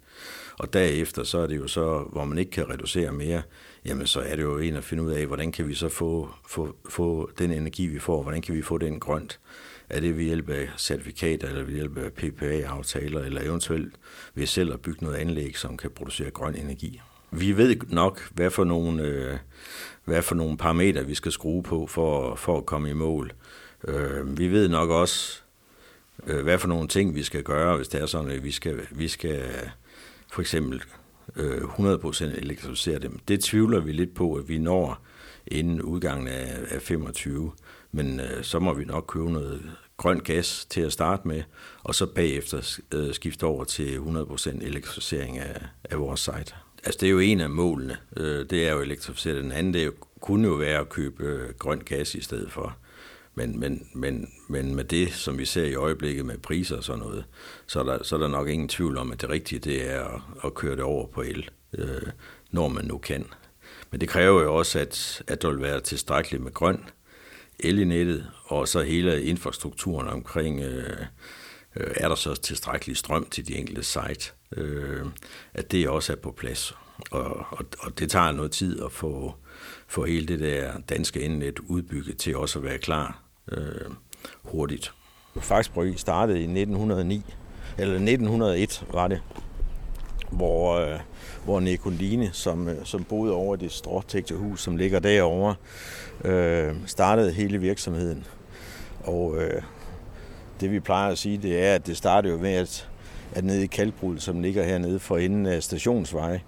Og 0.61 0.73
derefter, 0.73 1.25
så 1.25 1.39
er 1.39 1.47
det 1.47 1.57
jo 1.57 1.69
så, 1.69 1.99
hvor 2.13 2.25
man 2.25 2.39
ikke 2.39 2.51
kan 2.51 2.71
reducere 2.71 3.13
mere, 3.13 3.43
jamen 3.85 4.07
så 4.07 4.21
er 4.21 4.37
det 4.37 4.43
jo 4.43 4.59
en 4.59 4.77
at 4.77 4.85
finde 4.85 5.03
ud 5.03 5.11
af, 5.11 5.27
hvordan 5.27 5.53
kan 5.53 5.69
vi 5.69 5.75
så 5.75 5.89
få, 5.89 6.29
få, 6.49 6.77
få 6.89 7.31
den 7.39 7.53
energi, 7.53 7.87
vi 7.87 7.99
får, 7.99 8.23
hvordan 8.23 8.43
kan 8.43 8.55
vi 8.55 8.63
få 8.63 8.79
den 8.79 9.01
grønt. 9.01 9.41
Er 9.89 10.01
det 10.01 10.19
ved 10.19 10.25
hjælp 10.25 10.51
af 10.51 10.69
certifikater, 10.79 11.49
eller 11.49 11.63
ved 11.63 11.75
hjælp 11.75 11.99
af 11.99 12.13
PPA-aftaler, 12.13 13.21
eller 13.21 13.43
eventuelt 13.43 13.95
ved 14.35 14.47
selv 14.47 14.73
at 14.73 14.81
bygge 14.81 15.05
noget 15.05 15.17
anlæg, 15.17 15.59
som 15.59 15.77
kan 15.77 15.91
producere 15.91 16.31
grøn 16.31 16.55
energi. 16.55 17.01
Vi 17.31 17.57
ved 17.57 17.77
nok, 17.89 18.31
hvad 18.35 18.51
for 18.51 18.65
nogle, 18.65 19.03
øh, 19.03 19.37
hvad 20.05 20.23
for 20.23 20.35
nogle 20.35 20.57
parametre, 20.57 21.07
vi 21.07 21.15
skal 21.15 21.33
skrue 21.33 21.63
på 21.63 21.87
for, 21.87 22.35
for 22.35 22.59
at 22.59 22.67
komme 22.67 22.91
i 22.91 22.93
mål. 22.93 23.33
Øh, 23.89 24.39
vi 24.39 24.49
ved 24.49 24.69
nok 24.69 24.91
også, 24.91 25.43
øh, 26.27 26.43
hvad 26.43 26.59
for 26.59 26.69
nogle 26.69 26.89
ting, 26.89 27.15
vi 27.15 27.23
skal 27.23 27.43
gøre, 27.43 27.77
hvis 27.77 27.89
det 27.89 28.03
er 28.03 28.07
sådan, 28.07 28.31
at 28.31 28.45
vi 28.45 28.51
skal, 28.51 28.87
vi 28.91 29.09
skal 29.09 29.43
for 30.33 30.41
eksempel 30.41 30.83
øh, 31.37 31.63
100% 31.63 32.25
elektrificere 32.25 32.99
dem. 32.99 33.19
Det 33.29 33.41
tvivler 33.41 33.81
vi 33.81 33.93
lidt 33.93 34.15
på, 34.15 34.35
at 34.35 34.49
vi 34.49 34.59
når 34.59 35.03
inden 35.47 35.83
udgangen 35.83 36.29
af, 36.29 36.59
af 36.71 36.83
25. 36.83 37.53
Men 37.93 38.21
øh, 38.21 38.43
så 38.43 38.59
må 38.59 38.75
vi 38.75 38.85
nok 38.85 39.05
købe 39.09 39.33
noget 39.33 39.63
grøn 39.97 40.21
gas 40.21 40.67
til 40.71 40.81
at 40.81 40.93
starte 40.93 41.29
med, 41.29 41.43
og 41.83 41.95
så 41.95 42.07
bagefter 42.07 42.79
øh, 42.95 43.15
skifte 43.15 43.45
over 43.45 43.65
til 43.65 43.99
100% 43.99 44.65
elektrificering 44.65 45.39
af, 45.39 45.63
af 45.85 46.01
vores 46.01 46.21
site. 46.21 46.55
Altså 46.85 46.99
det 47.01 47.07
er 47.07 47.11
jo 47.11 47.19
en 47.19 47.41
af 47.41 47.51
målene, 47.51 47.97
øh, 48.17 48.47
det 48.51 48.69
er 48.69 48.73
jo 48.73 48.81
elektrificere. 48.81 49.39
Den 49.39 49.53
anden 49.53 49.75
det 49.75 49.93
kunne 50.21 50.49
jo 50.49 50.55
være 50.55 50.81
at 50.81 50.89
købe 50.89 51.25
øh, 51.25 51.55
grøn 51.59 51.81
gas 51.81 52.15
i 52.15 52.21
stedet 52.21 52.53
for. 52.53 52.77
Men, 53.35 53.61
men, 53.61 53.87
men, 53.95 54.29
men 54.49 54.75
med 54.75 54.85
det, 54.85 55.13
som 55.13 55.39
vi 55.39 55.45
ser 55.45 55.65
i 55.65 55.75
øjeblikket 55.75 56.27
med 56.27 56.39
priser 56.39 56.77
og 56.77 56.85
sådan 56.85 57.03
noget, 57.03 57.25
så 57.67 57.81
er 57.81 57.85
der, 57.85 58.03
så 58.03 58.15
er 58.17 58.21
der 58.21 58.29
nok 58.29 58.49
ingen 58.49 58.69
tvivl 58.69 58.97
om, 58.97 59.13
at 59.13 59.21
det 59.21 59.31
rigtige 59.31 59.59
det 59.59 59.91
er 59.91 60.05
at, 60.05 60.21
at 60.45 60.55
køre 60.55 60.77
det 60.77 60.85
over 60.85 61.07
på 61.07 61.23
el, 61.23 61.51
øh, 61.73 62.03
når 62.51 62.69
man 62.69 62.85
nu 62.85 62.99
kan. 62.99 63.27
Men 63.91 64.01
det 64.01 64.09
kræver 64.09 64.43
jo 64.43 64.57
også, 64.57 64.79
at, 64.79 65.23
at 65.27 65.43
der 65.43 65.51
vil 65.51 65.63
være 65.63 65.81
tilstrækkeligt 65.81 66.43
med 66.43 66.53
grøn 66.53 66.85
el 67.65 67.79
i 67.79 67.85
nettet, 67.85 68.31
og 68.45 68.69
så 68.69 68.83
hele 68.83 69.23
infrastrukturen 69.23 70.09
omkring, 70.09 70.61
øh, 70.61 71.07
øh, 71.77 71.91
er 71.97 72.09
der 72.09 72.15
så 72.15 72.35
tilstrækkelig 72.35 72.97
strøm 72.97 73.29
til 73.31 73.49
de 73.49 73.57
enkelte 73.57 73.83
site, 73.83 74.33
øh, 74.57 75.07
at 75.55 75.73
det 75.73 75.89
også 75.89 76.13
er 76.13 76.17
på 76.17 76.33
plads. 76.33 76.75
Og, 77.11 77.47
og, 77.51 77.65
og 77.79 77.99
det 77.99 78.11
tager 78.11 78.33
noget 78.33 78.51
tid 78.51 78.83
at 78.83 78.93
få, 78.93 79.35
få 79.89 80.05
hele 80.05 80.27
det 80.27 80.41
der 80.41 80.79
danske 80.89 81.21
indnet 81.21 81.59
udbygget 81.59 82.17
til 82.19 82.37
også 82.37 82.59
at 82.59 82.65
være 82.65 82.79
klar 82.79 83.30
øh, 83.53 83.91
hurtigt. 84.43 84.93
Faktisk 85.41 85.75
Bryg 85.75 85.99
startede 85.99 86.39
i 86.39 86.43
1909, 86.43 87.25
eller 87.79 87.95
1901 87.95 88.85
var 88.93 89.09
det, 89.09 89.23
hvor, 90.31 90.75
øh, 90.75 90.99
hvor 91.45 91.61
Nicoline, 91.61 92.31
som, 92.33 92.69
øh, 92.69 92.85
som 92.85 93.05
boede 93.05 93.35
over 93.35 93.57
det 93.57 93.73
stråtægte 93.73 94.35
hus, 94.35 94.63
som 94.63 94.77
ligger 94.77 94.99
derovre, 94.99 95.55
øh, 96.25 96.75
startede 96.87 97.33
hele 97.33 97.59
virksomheden. 97.59 98.27
Og 99.05 99.43
øh, 99.43 99.63
det 100.61 100.71
vi 100.71 100.81
plejer 100.81 101.13
at 101.13 101.19
sige, 101.19 101.39
det 101.39 101.65
er, 101.65 101.75
at 101.75 101.87
det 101.87 101.97
startede 101.97 102.33
jo 102.33 102.41
med, 102.41 102.55
at, 102.55 102.89
at 103.33 103.45
nede 103.45 103.65
i 103.65 103.67
Kalbrud, 103.67 104.19
som 104.19 104.41
ligger 104.41 104.65
hernede 104.65 104.99
for 104.99 105.17
enden 105.17 105.47
af 105.47 105.63
stationsvej, 105.63 106.41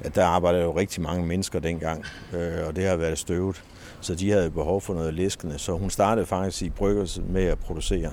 at 0.00 0.14
der 0.14 0.24
arbejdede 0.24 0.62
jo 0.62 0.76
rigtig 0.76 1.02
mange 1.02 1.26
mennesker 1.26 1.58
dengang, 1.58 2.04
øh, 2.32 2.66
og 2.66 2.76
det 2.76 2.84
har 2.84 2.96
været 2.96 3.18
støvet. 3.18 3.62
Så 4.00 4.14
de 4.14 4.30
havde 4.30 4.50
behov 4.50 4.80
for 4.80 4.94
noget 4.94 5.14
læskende. 5.14 5.58
Så 5.58 5.72
hun 5.72 5.90
startede 5.90 6.26
faktisk 6.26 6.62
i 6.62 6.70
Bryggers 6.70 7.20
med 7.28 7.44
at 7.44 7.58
producere. 7.58 8.12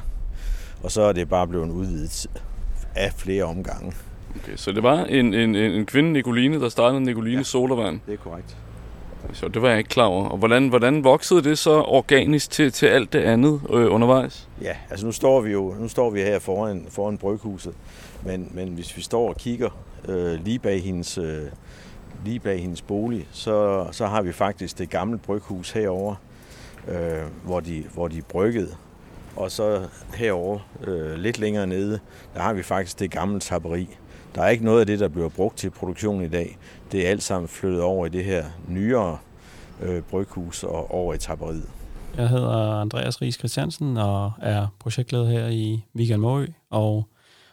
Og 0.83 0.91
så 0.91 1.01
er 1.01 1.13
det 1.13 1.29
bare 1.29 1.47
blevet 1.47 1.69
udvidet 1.69 2.27
af 2.95 3.13
flere 3.17 3.43
omgange. 3.43 3.93
Okay, 4.35 4.55
så 4.55 4.71
det 4.71 4.83
var 4.83 5.05
en, 5.05 5.33
en, 5.33 5.55
en 5.55 5.85
kvinde, 5.85 6.11
Nicoline, 6.13 6.61
der 6.61 6.69
startede 6.69 7.01
Nicoline 7.01 7.37
ja, 7.37 7.43
Solervand? 7.43 7.99
det 8.07 8.13
er 8.13 8.17
korrekt. 8.17 8.57
Så 9.33 9.47
det 9.47 9.61
var 9.61 9.69
jeg 9.69 9.77
ikke 9.77 9.89
klar 9.89 10.05
over. 10.05 10.25
Og 10.25 10.37
hvordan, 10.37 10.67
hvordan 10.67 11.03
voksede 11.03 11.43
det 11.43 11.57
så 11.57 11.81
organisk 11.81 12.51
til, 12.51 12.71
til 12.71 12.85
alt 12.85 13.13
det 13.13 13.19
andet 13.19 13.61
øh, 13.73 13.93
undervejs? 13.93 14.49
Ja, 14.61 14.75
altså 14.89 15.05
nu 15.05 15.11
står 15.11 15.41
vi 15.41 15.51
jo 15.51 15.75
nu 15.79 15.87
står 15.87 16.09
vi 16.09 16.21
her 16.21 16.39
foran, 16.39 16.85
foran 16.89 17.17
bryghuset, 17.17 17.73
men, 18.23 18.51
men 18.53 18.67
hvis 18.67 18.97
vi 18.97 19.01
står 19.01 19.29
og 19.29 19.35
kigger 19.35 19.69
øh, 20.07 20.45
lige 20.45 20.59
bag 20.59 20.83
hendes 20.83 21.17
øh, 21.17 21.41
lige 22.25 22.39
bag 22.39 22.61
hendes 22.61 22.81
bolig, 22.81 23.27
så, 23.31 23.87
så 23.91 24.05
har 24.05 24.21
vi 24.21 24.31
faktisk 24.31 24.77
det 24.77 24.89
gamle 24.89 25.17
bryghus 25.17 25.71
herover, 25.71 26.15
øh, 26.87 27.23
hvor, 27.43 27.59
de, 27.59 27.83
hvor 27.93 28.07
de 28.07 28.21
bryggede. 28.21 28.75
Og 29.35 29.51
så 29.51 29.87
herover 30.15 30.59
øh, 30.83 31.13
lidt 31.13 31.39
længere 31.39 31.67
nede, 31.67 31.99
der 32.33 32.41
har 32.41 32.53
vi 32.53 32.63
faktisk 32.63 32.99
det 32.99 33.11
gamle 33.11 33.39
taberi. 33.39 33.89
Der 34.35 34.41
er 34.41 34.49
ikke 34.49 34.65
noget 34.65 34.79
af 34.79 34.85
det, 34.85 34.99
der 34.99 35.07
bliver 35.07 35.29
brugt 35.29 35.57
til 35.57 35.69
produktion 35.69 36.23
i 36.23 36.29
dag. 36.29 36.57
Det 36.91 37.05
er 37.05 37.09
alt 37.09 37.23
sammen 37.23 37.47
flyttet 37.47 37.81
over 37.81 38.05
i 38.05 38.09
det 38.09 38.23
her 38.23 38.45
nyere 38.67 39.17
øh, 39.81 40.01
bryghus 40.01 40.63
og 40.63 40.91
over 40.91 41.13
i 41.13 41.17
taberiet. 41.17 41.69
Jeg 42.17 42.29
hedder 42.29 42.81
Andreas 42.81 43.21
Ries 43.21 43.35
Christiansen 43.35 43.97
og 43.97 44.31
er 44.41 44.67
projektleder 44.79 45.25
her 45.25 45.47
i 45.47 45.85
Vigan 45.93 46.19
Måø 46.19 46.45
og 46.69 47.07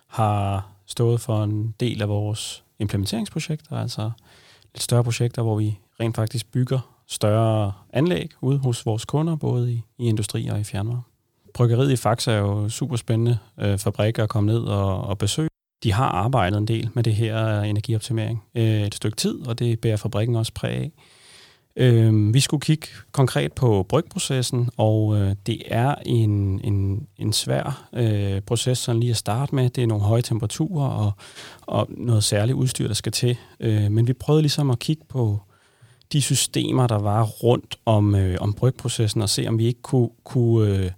har 0.09 0.69
stået 0.87 1.21
for 1.21 1.45
en 1.45 1.75
del 1.81 2.03
af 2.03 2.09
vores 2.09 2.65
implementeringsprojekter, 2.79 3.77
altså 3.77 4.11
lidt 4.75 4.83
større 4.83 5.05
projekter, 5.05 5.43
hvor 5.43 5.57
vi 5.57 5.79
rent 6.01 6.17
faktisk 6.17 6.53
bygger 6.53 6.81
større 7.07 7.73
anlæg 7.93 8.31
ude 8.41 8.59
hos 8.59 8.87
vores 8.87 9.05
kunder, 9.05 9.37
både 9.37 9.73
i, 9.73 9.83
i 9.99 10.09
industri 10.09 10.47
og 10.47 10.61
i 10.61 10.65
fjernvarme. 10.65 11.03
Bryggeriet 11.55 11.93
i 11.93 11.97
Faxe 11.97 12.33
er 12.33 12.39
jo 12.39 12.69
super 12.69 12.97
spændende 12.97 13.39
øh, 13.61 13.79
fabrik 13.79 14.19
at 14.19 14.29
komme 14.29 14.53
ned 14.53 14.61
og, 14.61 15.01
og 15.01 15.19
besøge. 15.19 15.49
De 15.83 15.93
har 15.93 16.09
arbejdet 16.09 16.59
en 16.59 16.69
del 16.69 16.91
med 16.95 17.03
det 17.03 17.15
her 17.15 17.61
energioptimering 17.61 18.45
øh, 18.55 18.83
et 18.83 18.95
stykke 18.95 19.17
tid, 19.17 19.47
og 19.47 19.59
det 19.59 19.81
bærer 19.81 19.97
fabrikken 19.97 20.37
også 20.37 20.53
præg 20.55 20.71
af. 20.71 20.93
Øh, 21.77 22.35
vi 22.35 22.41
skulle 22.41 22.61
kigge 22.61 22.87
konkret 23.13 23.53
på 23.53 23.87
brygprocessen, 23.89 24.71
og 24.77 25.17
øh, 25.17 25.37
det 25.47 25.63
er 25.67 25.95
en, 26.07 26.61
en, 26.65 27.07
en 27.19 27.33
svær 27.33 27.89
øh, 27.93 28.41
proces 28.41 28.79
sådan 28.79 29.01
lige 29.01 29.11
at 29.11 29.17
starte 29.17 29.55
med. 29.55 29.71
Det 29.71 29.83
er 29.83 29.87
nogle 29.87 30.05
høje 30.05 30.23
temperaturer 30.23 30.89
og, 30.89 31.13
og 31.61 31.87
noget 31.91 32.25
særligt 32.25 32.57
udstyr, 32.57 32.87
der 32.87 32.95
skal 32.95 33.13
til. 33.13 33.37
Øh, 33.61 33.91
men 33.91 34.07
vi 34.07 34.13
prøvede 34.13 34.43
ligesom 34.43 34.71
at 34.71 34.79
kigge 34.79 35.05
på 35.09 35.41
de 36.13 36.23
systemer, 36.23 36.87
der 36.87 36.99
var 36.99 37.25
rundt 37.25 37.79
om, 37.87 38.15
øh, 38.15 38.37
om 38.41 38.53
brygprocessen, 38.53 39.23
og 39.23 39.29
se 39.29 39.47
om 39.49 39.59
vi 39.59 39.67
ikke 39.67 39.83
kunne, 39.83 40.09
kunne 40.25 40.69
øh, 40.69 40.91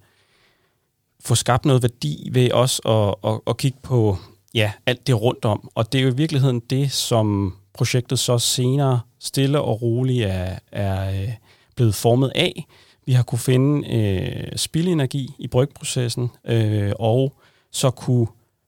få 1.24 1.34
skabt 1.34 1.64
noget 1.64 1.82
værdi 1.82 2.28
ved 2.32 2.52
os 2.52 2.80
at, 2.84 3.14
at, 3.24 3.40
at 3.46 3.56
kigge 3.56 3.78
på 3.82 4.18
ja, 4.56 4.72
alt 4.86 5.06
det 5.06 5.22
rundt 5.22 5.44
om. 5.44 5.70
Og 5.74 5.92
det 5.92 5.98
er 5.98 6.02
jo 6.02 6.10
i 6.10 6.16
virkeligheden 6.16 6.60
det, 6.60 6.92
som 6.92 7.56
projektet 7.74 8.18
så 8.18 8.38
senere 8.38 9.00
stille 9.20 9.60
og 9.60 9.82
roligt 9.82 10.26
er, 10.26 10.58
er 10.72 11.22
øh, 11.22 11.32
blevet 11.76 11.94
formet 11.94 12.32
af. 12.34 12.66
Vi 13.06 13.12
har 13.12 13.22
kunne 13.22 13.38
finde 13.38 13.94
øh, 13.96 14.56
spildenergi 14.56 15.30
i 15.38 15.48
brygprocessen, 15.48 16.30
øh, 16.44 16.92
og 16.98 17.32
så 17.72 17.90
kunne 17.90 18.26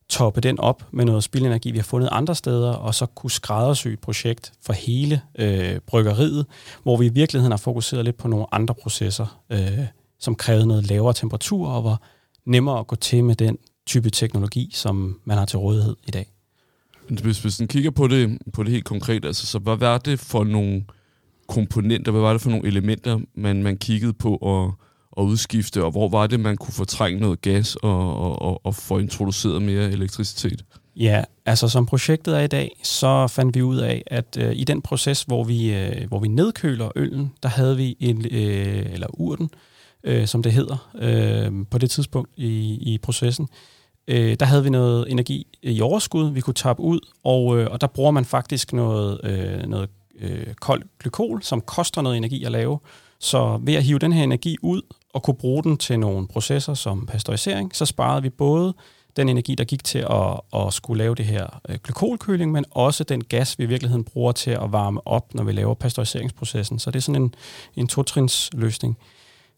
toppe 0.09 0.40
den 0.40 0.61
op 0.61 0.85
med 0.90 1.04
noget 1.04 1.25
spildenergi, 1.25 1.71
vi 1.71 1.78
har 1.78 1.85
fundet 1.85 2.09
andre 2.12 2.35
steder, 2.35 2.73
og 2.73 2.95
så 2.95 3.07
kunne 3.07 3.30
skræddersy 3.30 3.88
et 3.88 4.00
projekt 4.00 4.52
for 4.62 4.73
hele 4.73 5.23
øh, 5.38 5.78
bryggeriet, 5.87 6.47
hvor 6.83 6.97
vi 6.97 7.07
i 7.07 7.09
virkeligheden 7.09 7.52
har 7.52 7.57
fokuseret 7.57 8.04
lidt 8.04 8.16
på 8.16 8.28
nogle 8.28 8.47
andre 8.52 8.75
processer, 8.75 9.40
øh, 9.50 9.87
som 10.18 10.35
krævede 10.35 10.66
noget 10.66 10.88
lavere 10.90 11.14
temperatur, 11.14 11.68
og 11.68 11.85
var 11.85 12.02
nemmere 12.45 12.78
at 12.78 12.87
gå 12.87 12.97
til 12.97 13.25
med 13.25 13.35
den 13.35 13.59
type 13.88 14.11
teknologi, 14.11 14.71
som 14.75 15.21
man 15.25 15.38
har 15.38 15.45
til 15.45 15.59
rådighed 15.59 15.97
i 16.07 16.11
dag. 16.11 16.26
Hvis, 17.09 17.40
hvis 17.42 17.61
man 17.61 17.68
kigger 17.68 17.90
på 17.90 18.09
det, 18.09 18.38
på 18.52 18.62
det 18.62 18.73
helt 18.73 18.85
konkret, 18.85 19.25
altså, 19.25 19.47
så 19.47 19.59
hvad 19.59 19.76
var 19.76 19.99
det 19.99 20.21
for 20.21 20.45
nogle 20.45 20.85
komponenter, 21.49 22.12
hvad 22.12 22.21
var 22.21 22.33
det 22.33 22.40
for 22.40 22.50
nogle 22.50 22.66
elementer, 22.66 23.21
man, 23.35 23.62
man 23.62 23.76
kiggede 23.76 24.12
på 24.12 24.37
at, 24.37 24.71
at 25.18 25.23
udskifte, 25.23 25.85
og 25.85 25.90
hvor 25.90 26.09
var 26.09 26.26
det, 26.26 26.40
man 26.40 26.57
kunne 26.57 26.75
fortrænge 26.75 27.21
noget 27.21 27.40
gas 27.40 27.76
og, 27.76 28.16
og, 28.16 28.42
og, 28.42 28.66
og 28.66 28.75
få 28.75 28.99
introduceret 28.99 29.62
mere 29.62 29.90
elektricitet? 29.90 30.64
Ja, 30.97 31.25
altså 31.47 31.68
som 31.68 31.87
projektet 31.87 32.37
er 32.37 32.40
i 32.40 32.47
dag, 32.47 32.80
så 32.83 33.26
fandt 33.26 33.57
vi 33.57 33.62
ud 33.62 33.76
af, 33.76 34.02
at 34.07 34.37
øh, 34.40 34.52
i 34.57 34.64
den 34.64 34.83
proces, 34.83 35.23
hvor 35.23 35.45
vi, 35.45 35.75
øh, 35.75 36.09
hvor 36.09 36.18
vi 36.18 36.28
nedkøler 36.28 36.90
øllen, 36.97 37.33
der 37.42 37.49
havde 37.49 37.76
vi 37.76 37.97
en, 38.00 38.26
øh, 38.30 38.92
eller 38.92 39.07
urten, 39.12 39.50
øh, 40.04 40.26
som 40.26 40.42
det 40.42 40.52
hedder, 40.52 40.90
øh, 40.99 41.66
på 41.71 41.78
det 41.78 41.90
tidspunkt 41.90 42.30
i, 42.37 42.78
i 42.95 42.99
processen, 42.99 43.49
øh, 44.08 44.36
der 44.40 44.46
havde 44.46 44.62
vi 44.62 44.70
noget 44.70 45.10
energi 45.10 45.46
i 45.62 45.80
overskud, 45.80 46.32
vi 46.32 46.40
kunne 46.40 46.54
tappe 46.54 46.82
ud, 46.82 47.00
og, 47.24 47.58
øh, 47.58 47.70
og 47.70 47.80
der 47.80 47.86
bruger 47.86 48.10
man 48.10 48.24
faktisk 48.24 48.72
noget, 48.72 49.20
øh, 49.24 49.66
noget 49.66 49.88
øh, 50.20 50.54
kold 50.54 50.82
glykol, 50.98 51.42
som 51.42 51.60
koster 51.60 52.02
noget 52.02 52.16
energi 52.16 52.44
at 52.44 52.52
lave. 52.52 52.78
Så 53.18 53.60
ved 53.62 53.74
at 53.74 53.82
hive 53.82 53.98
den 53.98 54.12
her 54.12 54.22
energi 54.22 54.56
ud 54.62 54.82
og 55.14 55.22
kunne 55.22 55.36
bruge 55.36 55.62
den 55.62 55.76
til 55.76 56.00
nogle 56.00 56.28
processer 56.28 56.74
som 56.74 57.06
pasteurisering, 57.06 57.76
så 57.76 57.86
sparede 57.86 58.22
vi 58.22 58.30
både 58.30 58.74
den 59.16 59.28
energi, 59.28 59.54
der 59.54 59.64
gik 59.64 59.84
til 59.84 59.98
at, 59.98 60.40
at 60.54 60.72
skulle 60.72 60.98
lave 60.98 61.14
det 61.14 61.24
her 61.24 61.60
øh, 61.68 61.78
glykolkøling, 61.82 62.52
men 62.52 62.64
også 62.70 63.04
den 63.04 63.24
gas, 63.24 63.58
vi 63.58 63.64
i 63.64 63.66
virkeligheden 63.66 64.04
bruger 64.04 64.32
til 64.32 64.50
at 64.50 64.72
varme 64.72 65.06
op, 65.06 65.34
når 65.34 65.44
vi 65.44 65.52
laver 65.52 65.74
pasteuriseringsprocessen. 65.74 66.78
Så 66.78 66.90
det 66.90 66.98
er 66.98 67.02
sådan 67.02 67.22
en, 67.22 67.34
en 67.76 67.86
totrins 67.86 68.50
løsning. 68.52 68.98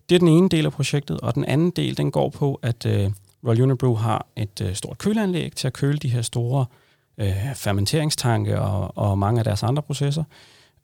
Det 0.09 0.14
er 0.14 0.19
den 0.19 0.28
ene 0.28 0.49
del 0.49 0.66
af 0.66 0.73
projektet, 0.73 1.21
og 1.21 1.35
den 1.35 1.45
anden 1.45 1.71
del, 1.71 1.97
den 1.97 2.11
går 2.11 2.28
på, 2.28 2.61
at 2.62 2.87
øh, 2.87 3.11
Royal 3.47 3.63
Unibrew 3.63 3.95
har 3.95 4.27
et 4.37 4.61
øh, 4.61 4.75
stort 4.75 4.99
køleanlæg 4.99 5.53
til 5.57 5.67
at 5.67 5.73
køle 5.73 5.99
de 5.99 6.09
her 6.09 6.23
store 6.23 6.67
øh, 7.19 7.55
fermenteringstanke 7.55 8.61
og, 8.61 8.99
og 8.99 9.19
mange 9.19 9.39
af 9.39 9.45
deres 9.45 9.63
andre 9.63 9.83
processer. 9.83 10.25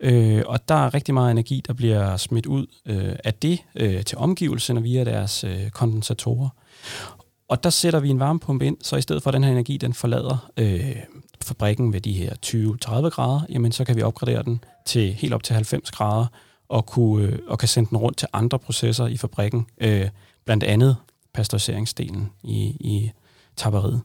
Øh, 0.00 0.42
og 0.46 0.68
der 0.68 0.74
er 0.74 0.94
rigtig 0.94 1.14
meget 1.14 1.30
energi, 1.30 1.62
der 1.66 1.72
bliver 1.72 2.16
smidt 2.16 2.46
ud 2.46 2.66
øh, 2.86 3.16
af 3.24 3.34
det 3.34 3.62
øh, 3.74 4.04
til 4.04 4.18
omgivelserne 4.18 4.82
via 4.82 5.04
deres 5.04 5.44
øh, 5.44 5.70
kondensatorer. 5.70 6.48
Og 7.48 7.64
der 7.64 7.70
sætter 7.70 8.00
vi 8.00 8.08
en 8.08 8.20
varmepumpe 8.20 8.66
ind, 8.66 8.76
så 8.82 8.96
i 8.96 9.00
stedet 9.00 9.22
for 9.22 9.30
at 9.30 9.34
den 9.34 9.44
her 9.44 9.52
energi, 9.52 9.76
den 9.76 9.94
forlader 9.94 10.50
øh, 10.56 10.96
fabrikken 11.44 11.92
ved 11.92 12.00
de 12.00 12.12
her 12.12 12.34
20-30 12.46 13.08
grader, 13.08 13.40
jamen 13.48 13.72
så 13.72 13.84
kan 13.84 13.96
vi 13.96 14.02
opgradere 14.02 14.42
den 14.42 14.64
til 14.84 15.12
helt 15.12 15.34
op 15.34 15.42
til 15.42 15.54
90 15.54 15.90
grader 15.90 16.26
og, 16.68 16.86
kunne, 16.86 17.26
øh, 17.26 17.38
og 17.46 17.58
kan 17.58 17.68
sende 17.68 17.90
den 17.90 17.98
rundt 17.98 18.18
til 18.18 18.28
andre 18.32 18.58
processer 18.58 19.06
i 19.06 19.16
fabrikken. 19.16 19.66
Øh, 19.78 20.08
blandt 20.44 20.64
andet 20.64 20.96
pasteuriseringsdelen 21.36 22.30
i, 22.42 22.58
i 22.80 23.10
tapperiet. 23.56 24.00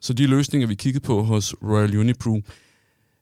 Så 0.00 0.12
de 0.12 0.26
løsninger, 0.26 0.68
vi 0.68 0.74
kiggede 0.74 1.04
på 1.04 1.22
hos 1.22 1.54
Royal 1.62 1.98
Unibrew, 1.98 2.40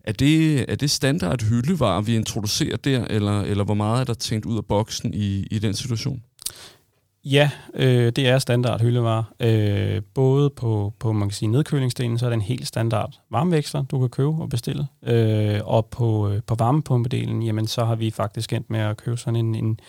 er 0.04 0.12
det, 0.12 0.64
er 0.70 0.74
det 0.74 0.90
standard 0.90 1.42
hyldevarer, 1.42 2.00
vi 2.00 2.16
introducerer 2.16 2.76
der, 2.76 3.04
eller, 3.04 3.40
eller 3.40 3.64
hvor 3.64 3.74
meget 3.74 4.00
er 4.00 4.04
der 4.04 4.14
tænkt 4.14 4.46
ud 4.46 4.56
af 4.56 4.64
boksen 4.64 5.14
i, 5.14 5.46
i 5.50 5.58
den 5.58 5.74
situation? 5.74 6.22
Ja, 7.24 7.50
øh, 7.74 8.12
det 8.12 8.28
er 8.28 8.38
standard 8.38 8.80
hyldevarer. 8.80 9.24
Øh, 9.40 10.02
både 10.14 10.50
på, 10.50 10.92
på 10.98 11.12
man 11.12 11.28
kan 11.28 11.34
sige, 11.34 11.48
nedkølingsdelen, 11.48 12.18
så 12.18 12.26
er 12.26 12.30
det 12.30 12.34
en 12.34 12.40
helt 12.40 12.66
standard 12.66 13.20
varmeveksler, 13.30 13.82
du 13.82 14.00
kan 14.00 14.08
købe 14.08 14.28
og 14.28 14.48
bestille. 14.48 14.86
Øh, 15.02 15.60
og 15.64 15.86
på, 15.86 16.30
øh, 16.30 16.42
på 16.46 16.54
varmepumpedelen, 16.54 17.42
jamen 17.42 17.66
så 17.66 17.84
har 17.84 17.94
vi 17.94 18.10
faktisk 18.10 18.52
endt 18.52 18.70
med 18.70 18.80
at 18.80 18.96
købe 18.96 19.16
sådan 19.16 19.36
en, 19.36 19.54
en 19.54 19.80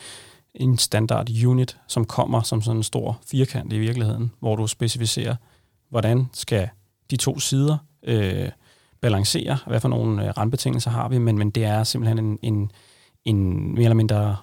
en 0.56 0.78
standard 0.78 1.46
unit, 1.46 1.78
som 1.88 2.06
kommer 2.06 2.42
som 2.42 2.62
sådan 2.62 2.78
en 2.78 2.84
stor 2.84 3.20
firkant 3.28 3.74
i 3.74 3.80
virkeligheden, 3.80 4.32
hvor 4.40 4.56
du 4.56 4.68
specificerer, 4.68 5.36
hvordan 5.90 6.30
skal 6.34 6.70
de 7.12 7.18
to 7.18 7.40
sider 7.40 7.78
øh, 8.04 8.50
balancere, 9.02 9.58
hvad 9.68 9.80
for 9.80 9.90
nogle 9.90 10.28
øh, 10.28 10.30
randbetingelser 10.30 10.92
har 10.92 11.10
vi, 11.10 11.18
men, 11.18 11.38
men 11.38 11.50
det 11.50 11.66
er 11.66 11.84
simpelthen 11.84 12.20
en, 12.20 12.40
en, 12.42 12.72
en 13.26 13.74
mere 13.74 13.84
eller 13.84 13.96
mindre, 13.96 14.38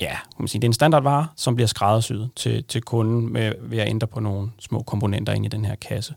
ja, 0.00 0.14
kan 0.14 0.42
man 0.42 0.48
sige, 0.48 0.60
det 0.60 0.66
er 0.66 0.68
en 0.68 0.72
standardvare, 0.72 1.26
som 1.36 1.54
bliver 1.54 1.68
skræddersyet 1.68 2.30
til, 2.36 2.64
til 2.64 2.82
kunden 2.82 3.32
med, 3.32 3.52
ved 3.60 3.78
at 3.78 3.88
ændre 3.88 4.06
på 4.06 4.20
nogle 4.20 4.50
små 4.58 4.82
komponenter 4.82 5.32
ind 5.32 5.44
i 5.44 5.48
den 5.48 5.64
her 5.64 5.74
kasse. 5.74 6.14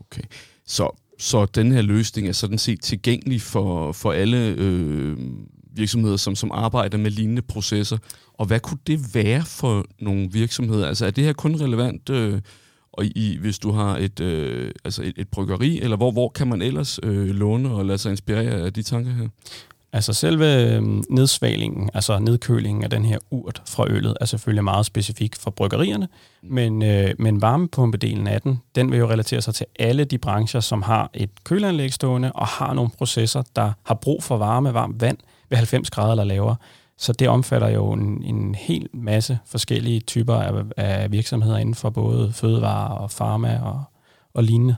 Okay, 0.00 0.22
så, 0.66 0.90
så 1.18 1.46
den 1.46 1.72
her 1.72 1.82
løsning 1.82 2.28
er 2.28 2.32
sådan 2.32 2.58
set 2.58 2.82
tilgængelig 2.82 3.42
for, 3.42 3.92
for 3.92 4.12
alle 4.12 4.54
øh, 4.58 5.16
virksomheder, 5.74 6.16
som, 6.16 6.34
som 6.34 6.50
arbejder 6.52 6.98
med 6.98 7.10
lignende 7.10 7.42
processer. 7.42 7.98
Og 8.34 8.46
hvad 8.46 8.60
kunne 8.60 8.78
det 8.86 9.14
være 9.14 9.42
for 9.42 9.84
nogle 10.00 10.28
virksomheder? 10.32 10.88
Altså 10.88 11.06
er 11.06 11.10
det 11.10 11.24
her 11.24 11.32
kun 11.32 11.60
relevant, 11.60 12.10
øh, 12.10 12.40
og 12.92 13.04
i, 13.04 13.38
hvis 13.40 13.58
du 13.58 13.70
har 13.70 13.96
et, 13.96 14.20
øh, 14.20 14.70
altså 14.84 15.02
et, 15.02 15.12
et 15.16 15.28
bryggeri, 15.28 15.80
eller 15.80 15.96
hvor, 15.96 16.10
hvor 16.10 16.28
kan 16.28 16.46
man 16.46 16.62
ellers 16.62 17.00
øh, 17.02 17.28
låne 17.28 17.70
og 17.70 17.84
lade 17.84 17.98
sig 17.98 18.10
inspirere 18.10 18.66
af 18.66 18.72
de 18.72 18.82
tanker 18.82 19.12
her? 19.12 19.28
Altså 19.94 20.12
selve 20.12 20.74
øhm, 20.74 21.04
nedsvalingen, 21.10 21.90
altså 21.94 22.18
nedkølingen 22.18 22.84
af 22.84 22.90
den 22.90 23.04
her 23.04 23.18
urt 23.30 23.62
fra 23.68 23.86
øllet, 23.90 24.16
er 24.20 24.24
selvfølgelig 24.24 24.64
meget 24.64 24.86
specifik 24.86 25.36
for 25.36 25.50
bryggerierne, 25.50 26.08
men, 26.42 26.82
øh, 26.82 27.14
men 27.18 27.42
varmepumpedelen 27.42 28.26
af 28.26 28.40
den, 28.40 28.60
den 28.74 28.90
vil 28.90 28.98
jo 28.98 29.08
relatere 29.10 29.42
sig 29.42 29.54
til 29.54 29.66
alle 29.78 30.04
de 30.04 30.18
brancher, 30.18 30.60
som 30.60 30.82
har 30.82 31.10
et 31.14 31.30
køleanlæg 31.44 31.92
stående 31.92 32.32
og 32.32 32.46
har 32.46 32.74
nogle 32.74 32.90
processer, 32.98 33.42
der 33.56 33.72
har 33.82 33.94
brug 33.94 34.22
for 34.22 34.36
varme, 34.36 34.74
varmt 34.74 35.00
vand 35.00 35.18
ved 35.52 35.58
90 35.58 35.90
grader 35.90 36.10
eller 36.10 36.24
lavere. 36.24 36.56
Så 36.98 37.12
det 37.12 37.28
omfatter 37.28 37.68
jo 37.68 37.92
en, 37.92 38.22
en 38.24 38.54
hel 38.54 38.88
masse 38.94 39.38
forskellige 39.46 40.00
typer 40.00 40.34
af, 40.34 40.64
af 40.76 41.12
virksomheder 41.12 41.58
inden 41.58 41.74
for 41.74 41.90
både 41.90 42.32
fødevare 42.32 42.98
og 42.98 43.10
farma 43.10 43.60
og, 43.62 43.82
og 44.34 44.44
lignende. 44.44 44.76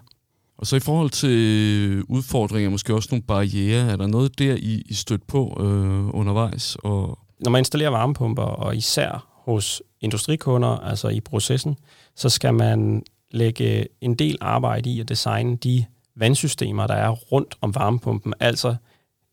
Og 0.58 0.66
så 0.66 0.76
i 0.76 0.80
forhold 0.80 1.10
til 1.10 2.02
udfordringer, 2.08 2.70
måske 2.70 2.94
også 2.94 3.08
nogle 3.12 3.22
barriere, 3.22 3.92
er 3.92 3.96
der 3.96 4.06
noget 4.06 4.38
der, 4.38 4.54
I, 4.54 4.82
I 4.86 4.94
stødt 4.94 5.26
på 5.26 5.56
øh, 5.60 6.14
undervejs? 6.14 6.76
Og 6.76 7.18
Når 7.40 7.50
man 7.50 7.60
installerer 7.60 7.90
varmepumper, 7.90 8.42
og 8.42 8.76
især 8.76 9.26
hos 9.44 9.82
industrikunder, 10.00 10.68
altså 10.68 11.08
i 11.08 11.20
processen, 11.20 11.76
så 12.16 12.28
skal 12.28 12.54
man 12.54 13.02
lægge 13.30 13.86
en 14.00 14.14
del 14.14 14.38
arbejde 14.40 14.90
i 14.90 15.00
at 15.00 15.08
designe 15.08 15.56
de 15.56 15.84
vandsystemer, 16.16 16.86
der 16.86 16.94
er 16.94 17.10
rundt 17.10 17.54
om 17.60 17.74
varmepumpen, 17.74 18.34
altså 18.40 18.76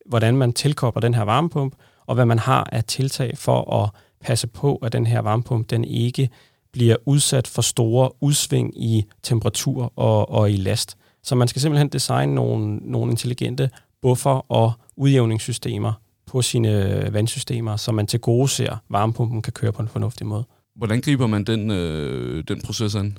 hvordan 0.05 0.37
man 0.37 0.53
tilkobler 0.53 1.01
den 1.01 1.13
her 1.13 1.21
varmepumpe, 1.21 1.77
og 2.05 2.15
hvad 2.15 2.25
man 2.25 2.39
har 2.39 2.69
af 2.71 2.83
tiltag 2.83 3.37
for 3.37 3.83
at 3.83 3.89
passe 4.21 4.47
på, 4.47 4.75
at 4.75 4.93
den 4.93 5.07
her 5.07 5.19
varmepumpe 5.19 5.67
den 5.75 5.83
ikke 5.83 6.29
bliver 6.73 6.95
udsat 7.05 7.47
for 7.47 7.61
store 7.61 8.09
udsving 8.23 8.83
i 8.83 9.05
temperatur 9.23 9.93
og, 9.95 10.29
og 10.29 10.51
i 10.51 10.55
last. 10.55 10.97
Så 11.23 11.35
man 11.35 11.47
skal 11.47 11.61
simpelthen 11.61 11.89
designe 11.89 12.35
nogle, 12.35 12.75
nogle 12.75 13.11
intelligente 13.11 13.69
buffer 14.01 14.51
og 14.51 14.71
udjævningssystemer 14.95 15.93
på 16.25 16.41
sine 16.41 17.09
vandsystemer, 17.11 17.75
så 17.75 17.91
man 17.91 18.07
til 18.07 18.19
gode 18.19 18.47
ser, 18.47 18.75
varmepumpen 18.89 19.41
kan 19.41 19.53
køre 19.53 19.71
på 19.71 19.81
en 19.81 19.87
fornuftig 19.87 20.27
måde. 20.27 20.43
Hvordan 20.75 21.01
griber 21.01 21.27
man 21.27 21.43
den, 21.43 21.71
øh, 21.71 22.43
den 22.47 22.61
proces 22.61 22.95
an? 22.95 23.17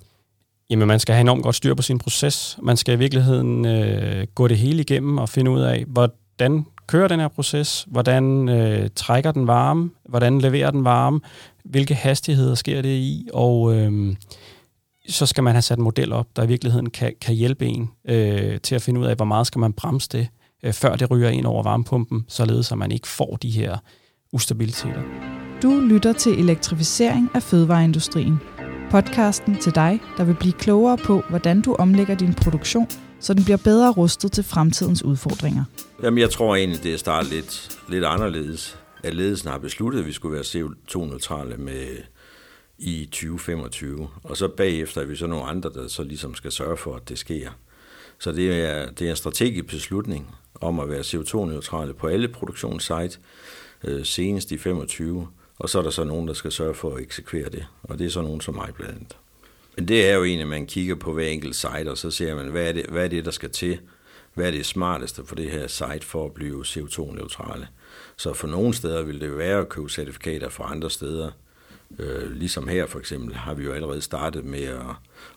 Jamen, 0.71 0.89
man 0.89 1.01
skal 1.01 1.15
have 1.15 1.21
enormt 1.21 1.43
godt 1.43 1.55
styr 1.55 1.75
på 1.75 1.83
sin 1.83 1.99
proces. 1.99 2.59
Man 2.63 2.77
skal 2.77 2.95
i 2.95 2.99
virkeligheden 2.99 3.67
øh, 3.67 4.27
gå 4.35 4.49
det 4.49 4.59
hele 4.59 4.81
igennem 4.81 5.19
og 5.19 5.29
finde 5.29 5.51
ud 5.51 5.61
af, 5.61 5.85
hvordan 6.37 6.67
kører 6.87 7.09
den 7.09 7.21
her 7.21 7.29
proces, 7.29 7.87
hvordan 7.89 8.49
øh, 8.49 8.89
trækker 8.97 9.33
den 9.33 9.47
varme, 9.47 9.91
hvordan 10.09 10.41
leverer 10.41 10.71
den 10.71 10.85
varme, 10.85 11.21
hvilke 11.65 11.95
hastigheder 11.95 12.55
sker 12.55 12.83
det 12.83 12.97
i, 12.97 13.29
og 13.33 13.75
øh, 13.75 14.17
så 15.09 15.27
skal 15.27 15.45
man 15.45 15.53
have 15.53 15.63
sat 15.63 15.79
en 15.79 15.85
model 15.85 16.13
op, 16.13 16.27
der 16.37 16.43
i 16.43 16.47
virkeligheden 16.47 16.91
kan, 16.91 17.13
kan 17.21 17.35
hjælpe 17.35 17.67
en 17.67 17.91
øh, 18.09 18.61
til 18.61 18.75
at 18.75 18.83
finde 18.83 19.01
ud 19.01 19.07
af, 19.07 19.17
hvor 19.17 19.25
meget 19.25 19.47
skal 19.47 19.59
man 19.59 19.73
bremse 19.73 20.09
det, 20.13 20.29
øh, 20.63 20.73
før 20.73 20.97
det 20.97 21.11
ryger 21.11 21.29
ind 21.29 21.47
over 21.47 21.63
varmepumpen, 21.63 22.25
således 22.29 22.73
at 22.73 22.79
man 22.79 22.93
ikke 22.93 23.09
får 23.09 23.37
de 23.37 23.51
her 23.51 23.77
ustabiliteter. 24.33 25.03
Du 25.63 25.81
lytter 25.81 26.13
til 26.13 26.33
elektrificering 26.33 27.31
af 27.35 27.43
fødevareindustrien. 27.43 28.41
Podcasten 28.91 29.59
til 29.59 29.75
dig, 29.75 30.01
der 30.17 30.25
vil 30.25 30.35
blive 30.35 30.53
klogere 30.53 30.97
på, 30.97 31.23
hvordan 31.29 31.61
du 31.61 31.75
omlægger 31.79 32.15
din 32.15 32.35
produktion, 32.35 32.87
så 33.23 33.35
den 33.35 33.45
bliver 33.45 33.57
bedre 33.57 33.93
rustet 33.93 34.33
til 34.33 34.45
fremtidens 34.45 35.05
udfordringer. 35.05 35.65
Jamen, 36.03 36.19
jeg 36.19 36.31
tror 36.31 36.57
egentlig, 36.57 36.83
det 36.83 36.93
er 36.93 36.99
startet 36.99 37.33
lidt, 37.33 37.79
lidt 37.89 38.05
anderledes. 38.05 38.79
At 39.03 39.15
ledelsen 39.15 39.51
har 39.51 39.59
besluttet, 39.59 40.01
at 40.01 40.07
vi 40.07 40.13
skulle 40.13 40.35
være 40.35 40.43
CO2-neutrale 40.43 41.57
med 41.57 41.87
i 42.79 43.05
2025. 43.05 44.09
Og 44.23 44.37
så 44.37 44.49
bagefter 44.49 45.01
er 45.01 45.05
vi 45.05 45.17
så 45.17 45.27
nogle 45.27 45.45
andre, 45.45 45.71
der 45.75 45.89
så 45.89 46.03
ligesom 46.03 46.35
skal 46.35 46.53
sørge 46.53 46.77
for, 46.77 46.97
at 46.97 47.09
det 47.09 47.19
sker. 47.19 47.51
Så 48.19 48.33
det 48.33 48.65
er, 48.65 48.91
det 48.91 49.07
er 49.07 49.11
en 49.11 49.17
strategisk 49.17 49.67
beslutning 49.67 50.35
om 50.61 50.81
at 50.81 50.89
være 50.89 51.01
CO2-neutrale 51.01 51.95
på 51.95 52.07
alle 52.07 52.29
produktionssite 52.29 53.19
øh, 53.85 54.05
senest 54.05 54.53
i 54.53 54.59
25. 54.59 55.29
Og 55.59 55.69
så 55.69 55.79
er 55.79 55.83
der 55.83 55.91
så 55.91 56.05
nogen, 56.05 56.29
der 56.29 56.35
skal 56.35 56.53
sørge 56.53 56.75
for 56.75 56.95
at 56.95 57.03
eksekvere 57.03 57.49
det. 57.49 57.67
Og 57.83 57.99
det 57.99 58.07
er 58.07 58.11
så 58.11 58.23
nogen 58.23 58.41
som 58.41 58.55
mig 58.55 58.69
blandt 58.75 58.95
andet. 58.95 59.17
Men 59.77 59.89
det 59.89 60.09
er 60.09 60.15
jo 60.15 60.25
egentlig, 60.25 60.43
at 60.43 60.49
man 60.49 60.67
kigger 60.67 60.95
på 60.95 61.13
hver 61.13 61.27
enkelt 61.29 61.57
site, 61.57 61.91
og 61.91 61.99
så 61.99 62.11
ser 62.11 62.35
man, 62.35 62.49
hvad 62.49 62.69
er 62.69 62.73
det, 62.73 62.87
hvad 62.87 63.05
er 63.05 63.09
det 63.09 63.25
der 63.25 63.31
skal 63.31 63.51
til? 63.51 63.81
Hvad 64.35 64.47
er 64.47 64.51
det 64.51 64.67
smarteste 64.67 65.23
for 65.27 65.35
det 65.35 65.51
her 65.51 65.67
site 65.67 66.07
for 66.07 66.27
at 66.27 66.33
blive 66.33 66.65
CO2-neutrale? 66.65 67.69
Så 68.17 68.33
for 68.33 68.49
nogle 68.49 68.75
steder 68.75 69.03
vil 69.03 69.21
det 69.21 69.39
være 69.39 69.59
at 69.59 69.69
købe 69.69 69.89
certifikater, 69.89 70.49
for 70.49 70.65
andre 70.65 70.91
steder 70.91 71.31
Øh, 71.99 72.31
ligesom 72.31 72.69
her 72.69 72.87
for 72.87 72.99
eksempel 72.99 73.35
har 73.35 73.55
vi 73.55 73.65
jo 73.65 73.73
allerede 73.73 74.01
startet 74.01 74.45
med 74.45 74.63
at, 74.63 74.81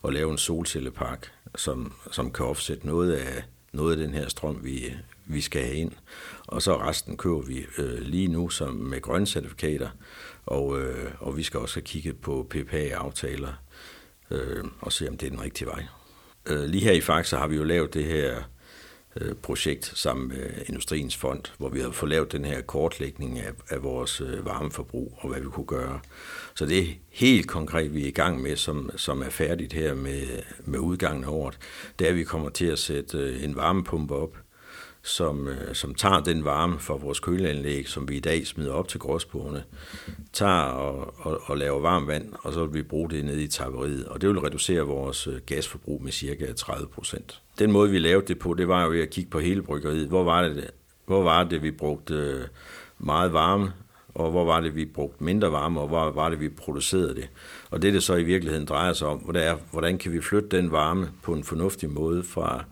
at 0.03 0.13
lave 0.13 0.31
en 0.31 0.37
solcellepark, 0.37 1.31
som, 1.55 1.93
som 2.11 2.31
kan 2.31 2.45
offsætte 2.45 2.87
noget 2.87 3.13
af, 3.13 3.43
noget 3.73 3.91
af 3.91 3.97
den 3.97 4.13
her 4.13 4.29
strøm, 4.29 4.59
vi, 4.63 4.93
vi 5.25 5.41
skal 5.41 5.63
have 5.63 5.75
ind. 5.75 5.91
Og 6.47 6.61
så 6.61 6.77
resten 6.77 7.17
køber 7.17 7.41
vi 7.41 7.65
øh, 7.77 7.99
lige 8.01 8.27
nu 8.27 8.49
som 8.49 8.73
med 8.73 9.01
grønne 9.01 9.27
certifikater, 9.27 9.89
og, 10.45 10.81
øh, 10.81 11.11
og 11.19 11.37
vi 11.37 11.43
skal 11.43 11.59
også 11.59 11.75
have 11.75 11.85
kigget 11.85 12.17
på 12.17 12.47
PPA-aftaler 12.49 13.53
øh, 14.31 14.63
og 14.81 14.93
se, 14.93 15.09
om 15.09 15.17
det 15.17 15.25
er 15.25 15.29
den 15.29 15.41
rigtige 15.41 15.67
vej. 15.67 15.85
Øh, 16.45 16.63
lige 16.63 16.83
her 16.83 16.91
i 16.91 17.01
Faxe 17.01 17.37
har 17.37 17.47
vi 17.47 17.55
jo 17.55 17.63
lavet 17.63 17.93
det 17.93 18.05
her 18.05 18.43
Øh, 19.21 19.35
projekt 19.35 19.91
sammen 19.95 20.27
med 20.27 20.49
Industriens 20.67 21.15
Fond, 21.15 21.41
hvor 21.57 21.69
vi 21.69 21.79
har 21.79 21.91
fået 21.91 22.09
lavet 22.09 22.31
den 22.31 22.45
her 22.45 22.61
kortlægning 22.61 23.39
af, 23.39 23.51
af 23.69 23.83
vores 23.83 24.21
øh, 24.21 24.45
varmeforbrug 24.45 25.17
og 25.17 25.29
hvad 25.29 25.41
vi 25.41 25.47
kunne 25.47 25.65
gøre. 25.65 25.99
Så 26.55 26.65
det 26.65 26.79
er 26.79 26.85
helt 27.09 27.47
konkret, 27.47 27.93
vi 27.93 28.03
er 28.03 28.07
i 28.07 28.11
gang 28.11 28.41
med, 28.41 28.55
som, 28.55 28.89
som 28.95 29.21
er 29.21 29.29
færdigt 29.29 29.73
her 29.73 29.93
med, 29.93 30.21
med 30.59 30.79
udgangen 30.79 31.23
af 31.23 31.29
året. 31.29 31.57
Det 31.99 32.05
er, 32.07 32.11
at 32.11 32.17
vi 32.17 32.23
kommer 32.23 32.49
til 32.49 32.65
at 32.65 32.79
sætte 32.79 33.17
øh, 33.17 33.43
en 33.43 33.55
varmepumpe 33.55 34.15
op, 34.15 34.37
som, 35.05 35.47
øh, 35.47 35.75
som 35.75 35.95
tager 35.95 36.19
den 36.19 36.45
varme 36.45 36.79
fra 36.79 36.95
vores 36.95 37.19
køleanlæg, 37.19 37.87
som 37.89 38.09
vi 38.09 38.17
i 38.17 38.19
dag 38.19 38.47
smider 38.47 38.73
op 38.73 38.87
til 38.87 38.99
gråsbogene, 38.99 39.63
tager 40.33 40.61
og, 40.61 41.13
og, 41.17 41.41
og 41.45 41.57
laver 41.57 41.79
varmt 41.79 42.07
vand, 42.07 42.33
og 42.43 42.53
så 42.53 42.65
vil 42.65 42.73
vi 42.73 42.83
bruge 42.83 43.09
det 43.09 43.25
nede 43.25 43.43
i 43.43 43.47
tapperiet, 43.47 44.05
og 44.05 44.21
det 44.21 44.29
vil 44.29 44.39
reducere 44.39 44.81
vores 44.81 45.27
øh, 45.27 45.33
gasforbrug 45.45 46.03
med 46.03 46.11
cirka 46.11 46.53
30 46.53 46.87
procent. 46.87 47.41
Den 47.59 47.71
måde, 47.71 47.91
vi 47.91 47.99
lavede 47.99 48.27
det 48.27 48.39
på, 48.39 48.53
det 48.53 48.67
var 48.67 48.83
jo 48.83 48.89
ved 48.89 49.01
at 49.01 49.09
kigge 49.09 49.29
på 49.29 49.39
hele 49.39 49.61
bryggeriet. 49.61 50.07
Hvor 50.07 50.23
var 50.23 50.41
det, 50.41 50.71
hvor 51.05 51.23
var 51.23 51.43
det 51.43 51.63
vi 51.63 51.71
brugte 51.71 52.13
øh, 52.13 52.43
meget 52.99 53.33
varme, 53.33 53.73
og 54.15 54.31
hvor 54.31 54.45
var 54.45 54.59
det, 54.59 54.75
vi 54.75 54.85
brugte 54.85 55.23
mindre 55.23 55.51
varme, 55.51 55.81
og 55.81 55.87
hvor 55.87 56.11
var 56.11 56.29
det, 56.29 56.39
vi 56.39 56.49
producerede 56.49 57.15
det. 57.15 57.29
Og 57.69 57.81
det, 57.81 57.93
det 57.93 58.03
så 58.03 58.15
i 58.15 58.23
virkeligheden 58.23 58.65
drejer 58.65 58.93
sig 58.93 59.07
om, 59.07 59.17
hvordan 59.71 59.97
kan 59.97 60.11
vi 60.11 60.21
flytte 60.21 60.57
den 60.57 60.71
varme 60.71 61.09
på 61.23 61.33
en 61.33 61.43
fornuftig 61.43 61.89
måde 61.89 62.23
fra, 62.23 62.63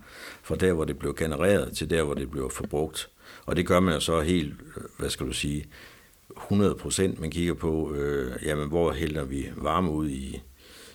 fra 0.44 0.56
der, 0.56 0.72
hvor 0.72 0.84
det 0.84 0.98
blev 0.98 1.14
genereret, 1.14 1.76
til 1.76 1.90
der, 1.90 2.02
hvor 2.02 2.14
det 2.14 2.30
blev 2.30 2.50
forbrugt. 2.50 3.08
Og 3.46 3.56
det 3.56 3.66
gør 3.66 3.80
man 3.80 3.94
jo 3.94 4.00
så 4.00 4.20
helt, 4.20 4.54
øh, 4.76 4.82
hvad 4.98 5.10
skal 5.10 5.26
du 5.26 5.32
sige, 5.32 5.66
100 6.36 6.74
procent. 6.74 7.20
Man 7.20 7.30
kigger 7.30 7.54
på, 7.54 7.94
øh, 7.94 8.32
jamen, 8.42 8.68
hvor 8.68 8.92
hælder 8.92 9.24
vi 9.24 9.48
varme 9.56 9.90
ud 9.90 10.08
i, 10.08 10.42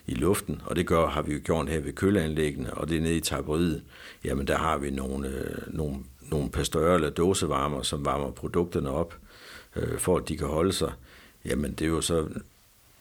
i 0.07 0.13
luften, 0.13 0.61
og 0.65 0.75
det 0.75 0.87
gør, 0.87 1.07
har 1.07 1.21
vi 1.21 1.33
jo 1.33 1.39
gjort 1.43 1.69
her 1.69 1.79
ved 1.79 1.93
køleanlæggene, 1.93 2.73
og 2.73 2.89
det 2.89 2.97
er 2.97 3.01
nede 3.01 3.17
i 3.17 3.21
taberiet, 3.21 3.83
jamen 4.23 4.47
der 4.47 4.57
har 4.57 4.77
vi 4.77 4.89
nogle, 4.89 5.27
øh, 5.27 5.73
nogle, 5.75 5.95
nogle 6.21 6.49
pastører 6.49 6.95
eller 6.95 7.09
dåsevarmer, 7.09 7.81
som 7.81 8.05
varmer 8.05 8.31
produkterne 8.31 8.89
op, 8.89 9.15
øh, 9.75 9.97
for 9.97 10.17
at 10.17 10.29
de 10.29 10.37
kan 10.37 10.47
holde 10.47 10.73
sig. 10.73 10.91
Jamen 11.45 11.71
det 11.71 11.85
er 11.85 11.89
jo 11.89 12.01
så 12.01 12.27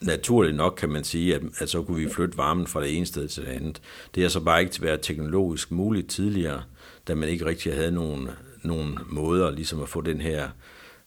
naturligt 0.01 0.55
nok, 0.55 0.75
kan 0.77 0.89
man 0.89 1.03
sige, 1.03 1.35
at, 1.35 1.41
at 1.57 1.69
så 1.69 1.83
kunne 1.83 2.03
vi 2.03 2.09
flytte 2.09 2.37
varmen 2.37 2.67
fra 2.67 2.81
det 2.81 2.97
ene 2.97 3.05
sted 3.05 3.27
til 3.27 3.43
det 3.45 3.49
andet. 3.49 3.81
Det 4.15 4.23
har 4.23 4.29
så 4.29 4.39
bare 4.39 4.61
ikke 4.61 4.81
været 4.81 5.01
teknologisk 5.01 5.71
muligt 5.71 6.09
tidligere, 6.09 6.63
da 7.07 7.15
man 7.15 7.29
ikke 7.29 7.45
rigtig 7.45 7.73
havde 7.73 7.91
nogen, 7.91 8.29
nogen 8.63 8.99
måder 9.09 9.51
ligesom 9.51 9.81
at 9.81 9.89
få 9.89 10.01
den 10.01 10.21
her 10.21 10.49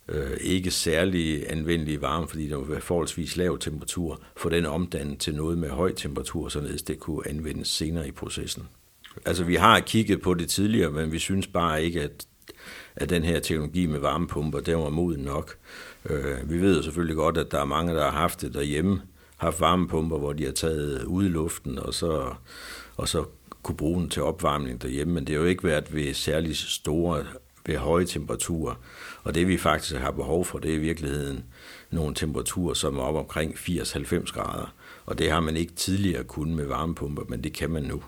øh, 0.09 0.37
ikke 0.40 0.70
særlig 0.70 1.50
anvendelige 1.50 2.00
varme, 2.00 2.28
fordi 2.28 2.48
der 2.48 2.57
var 2.57 2.81
forholdsvis 2.81 3.37
lav 3.37 3.59
temperatur, 3.59 4.20
få 4.37 4.48
den 4.48 4.66
omdannet 4.66 5.18
til 5.18 5.35
noget 5.35 5.59
med 5.59 5.68
høj 5.68 5.92
temperatur, 5.92 6.48
således 6.48 6.83
det 6.83 6.98
kunne 6.98 7.28
anvendes 7.28 7.68
senere 7.68 8.09
i 8.09 8.11
processen. 8.11 8.68
Altså 9.24 9.44
vi 9.44 9.55
har 9.55 9.81
kigget 9.81 10.22
på 10.22 10.35
det 10.35 10.48
tidligere, 10.48 10.90
men 10.90 11.12
vi 11.12 11.18
synes 11.18 11.46
bare 11.46 11.85
ikke, 11.85 12.02
at, 12.02 12.26
at 12.96 13.11
den 13.11 13.22
her 13.22 13.40
teknologi 13.40 13.87
med 13.87 13.98
varmepumper, 13.98 14.61
den 14.61 14.78
var 14.78 14.88
moden 14.88 15.20
nok. 15.20 15.57
Øh, 16.11 16.51
vi 16.51 16.61
ved 16.61 16.77
jo 16.77 16.83
selvfølgelig 16.83 17.17
godt, 17.17 17.38
at 17.38 17.53
der 17.53 17.61
er 17.61 17.65
mange, 17.65 17.95
der 17.95 18.05
har 18.05 18.21
haft 18.21 18.41
det 18.41 18.55
derhjemme, 18.55 19.03
haft 19.37 19.61
varmepumper, 19.61 20.19
hvor 20.19 20.33
de 20.33 20.45
har 20.45 20.53
taget 20.53 21.05
ud 21.05 21.25
i 21.25 21.29
luften, 21.29 21.79
og 21.79 21.95
så, 21.95 22.35
og 22.97 23.09
så 23.09 23.25
kunne 23.62 23.77
bruge 23.77 24.01
den 24.01 24.11
til 24.11 24.23
opvarmning 24.23 24.83
derhjemme, 24.83 25.15
men 25.15 25.27
det 25.27 25.35
har 25.35 25.43
jo 25.43 25.49
ikke 25.49 25.65
været 25.65 25.95
ved 25.95 26.15
særlig 26.15 26.57
store, 26.57 27.25
ved 27.67 27.77
høje 27.77 28.05
temperaturer. 28.05 28.75
Og 29.23 29.35
det 29.35 29.49
vi 29.49 29.59
faktisk 29.59 29.95
har 29.95 30.11
behov 30.11 30.45
for, 30.45 30.59
det 30.59 30.71
er 30.71 30.75
i 30.75 30.79
virkeligheden 30.79 31.45
nogle 31.91 32.15
temperaturer, 32.15 32.75
som 32.75 32.97
er 32.97 33.03
op 33.03 33.15
omkring 33.15 33.55
80-90 33.55 34.33
grader. 34.33 34.75
Og 35.07 35.19
det 35.19 35.31
har 35.31 35.41
man 35.41 35.57
ikke 35.57 35.73
tidligere 35.73 36.25
kunnet 36.25 36.57
med 36.57 36.67
varmepumper, 36.67 37.23
men 37.29 37.45
det 37.45 37.53
kan 37.53 37.71
man 37.71 37.83
nu. 37.83 38.03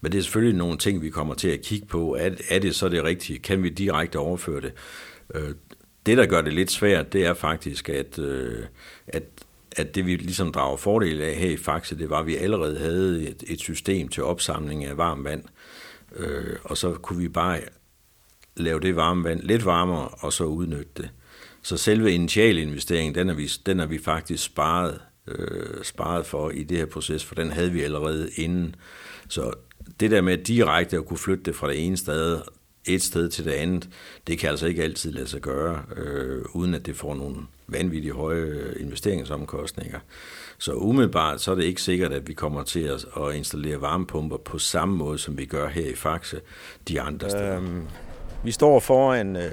Men 0.00 0.12
det 0.12 0.18
er 0.18 0.22
selvfølgelig 0.22 0.58
nogle 0.58 0.78
ting, 0.78 1.02
vi 1.02 1.10
kommer 1.10 1.34
til 1.34 1.48
at 1.48 1.62
kigge 1.62 1.86
på. 1.86 2.16
Er, 2.18 2.30
er 2.48 2.58
det 2.58 2.74
så 2.74 2.88
det 2.88 3.04
rigtige? 3.04 3.38
Kan 3.38 3.62
vi 3.62 3.68
direkte 3.68 4.18
overføre 4.18 4.60
det? 4.60 4.72
Øh, 5.34 5.54
det, 6.06 6.16
der 6.16 6.26
gør 6.26 6.40
det 6.40 6.52
lidt 6.52 6.70
svært, 6.70 7.12
det 7.12 7.26
er 7.26 7.34
faktisk, 7.34 7.88
at, 7.88 8.18
øh, 8.18 8.64
at, 9.06 9.22
at 9.76 9.94
det 9.94 10.06
vi 10.06 10.16
ligesom 10.16 10.52
drager 10.52 10.76
fordel 10.76 11.20
af 11.20 11.34
her 11.34 11.50
i 11.50 11.56
Faxe, 11.56 11.98
det 11.98 12.10
var, 12.10 12.18
at 12.18 12.26
vi 12.26 12.36
allerede 12.36 12.78
havde 12.78 13.28
et, 13.28 13.44
et 13.46 13.60
system 13.60 14.08
til 14.08 14.22
opsamling 14.22 14.84
af 14.84 14.96
varmt 14.96 15.24
vand. 15.24 15.44
Øh, 16.16 16.56
og 16.64 16.76
så 16.76 16.92
kunne 16.92 17.18
vi 17.18 17.28
bare 17.28 17.60
lave 18.56 18.80
det 18.80 18.96
varme 18.96 19.24
vand 19.24 19.40
lidt 19.40 19.64
varmere, 19.64 20.08
og 20.08 20.32
så 20.32 20.44
udnytte 20.44 20.90
det. 20.96 21.10
Så 21.62 21.76
selve 21.76 22.12
initialinvesteringen, 22.12 23.14
den 23.14 23.28
har 23.28 23.34
vi, 23.34 23.50
den 23.66 23.78
har 23.78 23.86
vi 23.86 23.98
faktisk 23.98 24.44
sparet, 24.44 25.00
øh, 25.28 25.84
sparet 25.84 26.26
for 26.26 26.50
i 26.50 26.62
det 26.62 26.76
her 26.76 26.86
proces, 26.86 27.24
for 27.24 27.34
den 27.34 27.50
havde 27.50 27.72
vi 27.72 27.82
allerede 27.82 28.30
inden. 28.36 28.76
Så 29.28 29.52
det 30.00 30.10
der 30.10 30.20
med 30.20 30.38
direkte 30.38 30.96
at 30.96 31.06
kunne 31.06 31.18
flytte 31.18 31.44
det 31.44 31.56
fra 31.56 31.68
det 31.68 31.86
ene 31.86 31.96
sted, 31.96 32.40
et 32.86 33.02
sted 33.02 33.28
til 33.28 33.44
det 33.44 33.50
andet, 33.50 33.88
det 34.26 34.38
kan 34.38 34.50
altså 34.50 34.66
ikke 34.66 34.82
altid 34.82 35.12
lade 35.12 35.26
sig 35.26 35.40
gøre, 35.40 35.82
øh, 35.96 36.44
uden 36.52 36.74
at 36.74 36.86
det 36.86 36.96
får 36.96 37.14
nogle 37.14 37.36
vanvittigt 37.68 38.14
høje 38.14 38.40
øh, 38.40 38.76
investeringsomkostninger. 38.80 39.98
Så 40.58 40.72
umiddelbart 40.72 41.40
så 41.40 41.50
er 41.50 41.54
det 41.54 41.64
ikke 41.64 41.82
sikkert, 41.82 42.12
at 42.12 42.28
vi 42.28 42.32
kommer 42.32 42.62
til 42.62 42.80
at, 42.80 43.06
at 43.16 43.34
installere 43.34 43.80
varmepumper 43.80 44.36
på 44.36 44.58
samme 44.58 44.96
måde, 44.96 45.18
som 45.18 45.38
vi 45.38 45.44
gør 45.44 45.68
her 45.68 45.90
i 45.90 45.94
Faxe 45.94 46.40
de 46.88 47.00
andre 47.00 47.30
steder. 47.30 47.56
Øhm, 47.56 47.82
vi 48.44 48.50
står 48.50 48.80
foran 48.80 49.36
øh, 49.36 49.52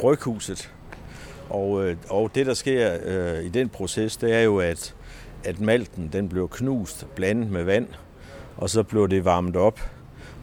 bryghuset, 0.00 0.72
og, 1.48 1.88
øh, 1.88 1.96
og 2.08 2.30
det, 2.34 2.46
der 2.46 2.54
sker 2.54 2.96
øh, 3.04 3.44
i 3.44 3.48
den 3.48 3.68
proces, 3.68 4.16
det 4.16 4.34
er 4.34 4.40
jo, 4.40 4.58
at, 4.58 4.94
at 5.44 5.60
malten 5.60 6.08
den 6.12 6.28
bliver 6.28 6.46
knust, 6.46 7.06
blandet 7.14 7.50
med 7.50 7.64
vand, 7.64 7.88
og 8.56 8.70
så 8.70 8.82
bliver 8.82 9.06
det 9.06 9.24
varmet 9.24 9.56
op, 9.56 9.80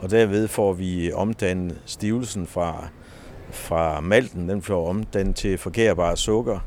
og 0.06 0.12
derved 0.12 0.48
får 0.48 0.74
vi 0.74 1.12
omdannet 1.12 1.78
stivelsen 1.86 2.48
fra, 2.48 2.88
fra 3.52 4.02
malten, 4.02 4.50
den 4.50 4.62
får 4.62 4.90
omdannet 4.90 5.36
til 5.36 5.58
forkærbar 5.58 6.16
sukker, 6.16 6.60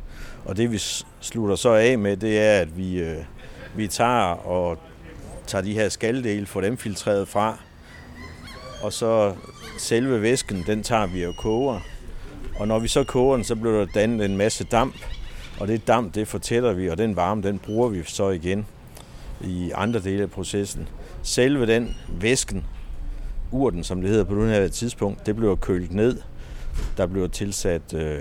og 0.44 0.57
det 0.57 0.72
vi 0.72 0.79
slutter 1.20 1.57
så 1.57 1.72
af 1.72 1.98
med, 1.98 2.16
det 2.16 2.38
er, 2.38 2.61
at 2.61 2.77
vi, 2.77 3.01
øh, 3.01 3.16
vi 3.77 3.88
tager 3.88 4.46
og 4.46 4.79
tager 5.46 5.62
de 5.62 5.72
her 5.72 5.88
skaldele, 5.88 6.46
får 6.46 6.61
dem 6.61 6.77
filtreret 6.77 7.29
fra, 7.29 7.59
og 8.83 8.92
så 8.92 9.35
selve 9.79 10.22
væsken, 10.22 10.64
den 10.66 10.83
tager 10.83 11.07
vi 11.07 11.27
og 11.27 11.35
koger. 11.37 11.81
Og 12.57 12.68
når 12.68 12.79
vi 12.79 12.88
så 12.88 13.05
koger 13.05 13.37
den, 13.37 13.44
så 13.44 13.57
bliver 13.57 13.79
der 13.79 13.87
dannet 13.94 14.27
en 14.27 14.37
masse 14.37 14.64
damp, 14.64 14.94
og 15.61 15.68
det 15.68 15.87
damp, 15.87 16.14
det 16.14 16.29
fortætter 16.29 16.72
vi, 16.72 16.88
og 16.90 16.98
den 16.98 17.16
varme, 17.16 17.42
den 17.42 17.59
bruger 17.59 17.88
vi 17.88 18.03
så 18.05 18.31
igen 18.31 18.66
i 19.40 19.70
andre 19.74 20.01
dele 20.01 20.22
af 20.22 20.31
processen. 20.31 20.88
Selve 21.22 21.66
den 21.66 21.96
væsken, 22.20 22.64
urten, 23.53 23.85
som 23.85 24.01
det 24.01 24.11
hedder 24.11 24.25
på 24.25 24.35
det 24.35 24.51
her 24.51 24.69
tidspunkt, 24.69 25.27
det 25.27 25.37
bliver 25.37 25.55
kølet 25.55 25.93
ned, 25.93 26.17
der 26.97 27.07
bliver 27.07 27.29
tilsat 27.29 27.95
øh, 27.95 28.21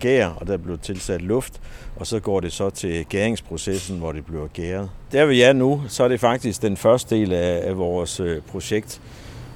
gær, 0.00 0.26
og 0.26 0.46
der 0.46 0.56
bliver 0.56 0.76
tilsat 0.76 1.22
luft, 1.22 1.60
og 1.96 2.06
så 2.06 2.20
går 2.20 2.40
det 2.40 2.52
så 2.52 2.70
til 2.70 3.06
gæringsprocessen, 3.06 3.98
hvor 3.98 4.12
det 4.12 4.24
bliver 4.24 4.46
gæret. 4.46 4.90
Der 5.12 5.26
vi 5.26 5.42
er 5.42 5.52
nu, 5.52 5.82
så 5.88 6.04
er 6.04 6.08
det 6.08 6.20
faktisk 6.20 6.62
den 6.62 6.76
første 6.76 7.14
del 7.14 7.32
af, 7.32 7.60
af 7.68 7.78
vores 7.78 8.20
øh, 8.20 8.42
projekt. 8.42 9.00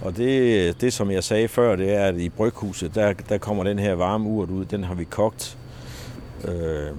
Og 0.03 0.17
det, 0.17 0.81
det, 0.81 0.93
som 0.93 1.11
jeg 1.11 1.25
sagde 1.25 1.49
før, 1.49 1.77
det 1.77 1.95
er, 1.95 2.05
at 2.05 2.17
i 2.17 2.29
bryghuset, 2.29 2.95
der, 2.95 3.13
der 3.13 3.39
kommer 3.39 3.65
den 3.65 3.79
her 3.79 3.95
varme 3.95 4.29
urt 4.29 4.51
ud. 4.51 4.65
Den 4.65 4.85
har 4.85 4.95
vi 4.95 5.05
kogt, 5.05 5.59
øh, 6.49 6.91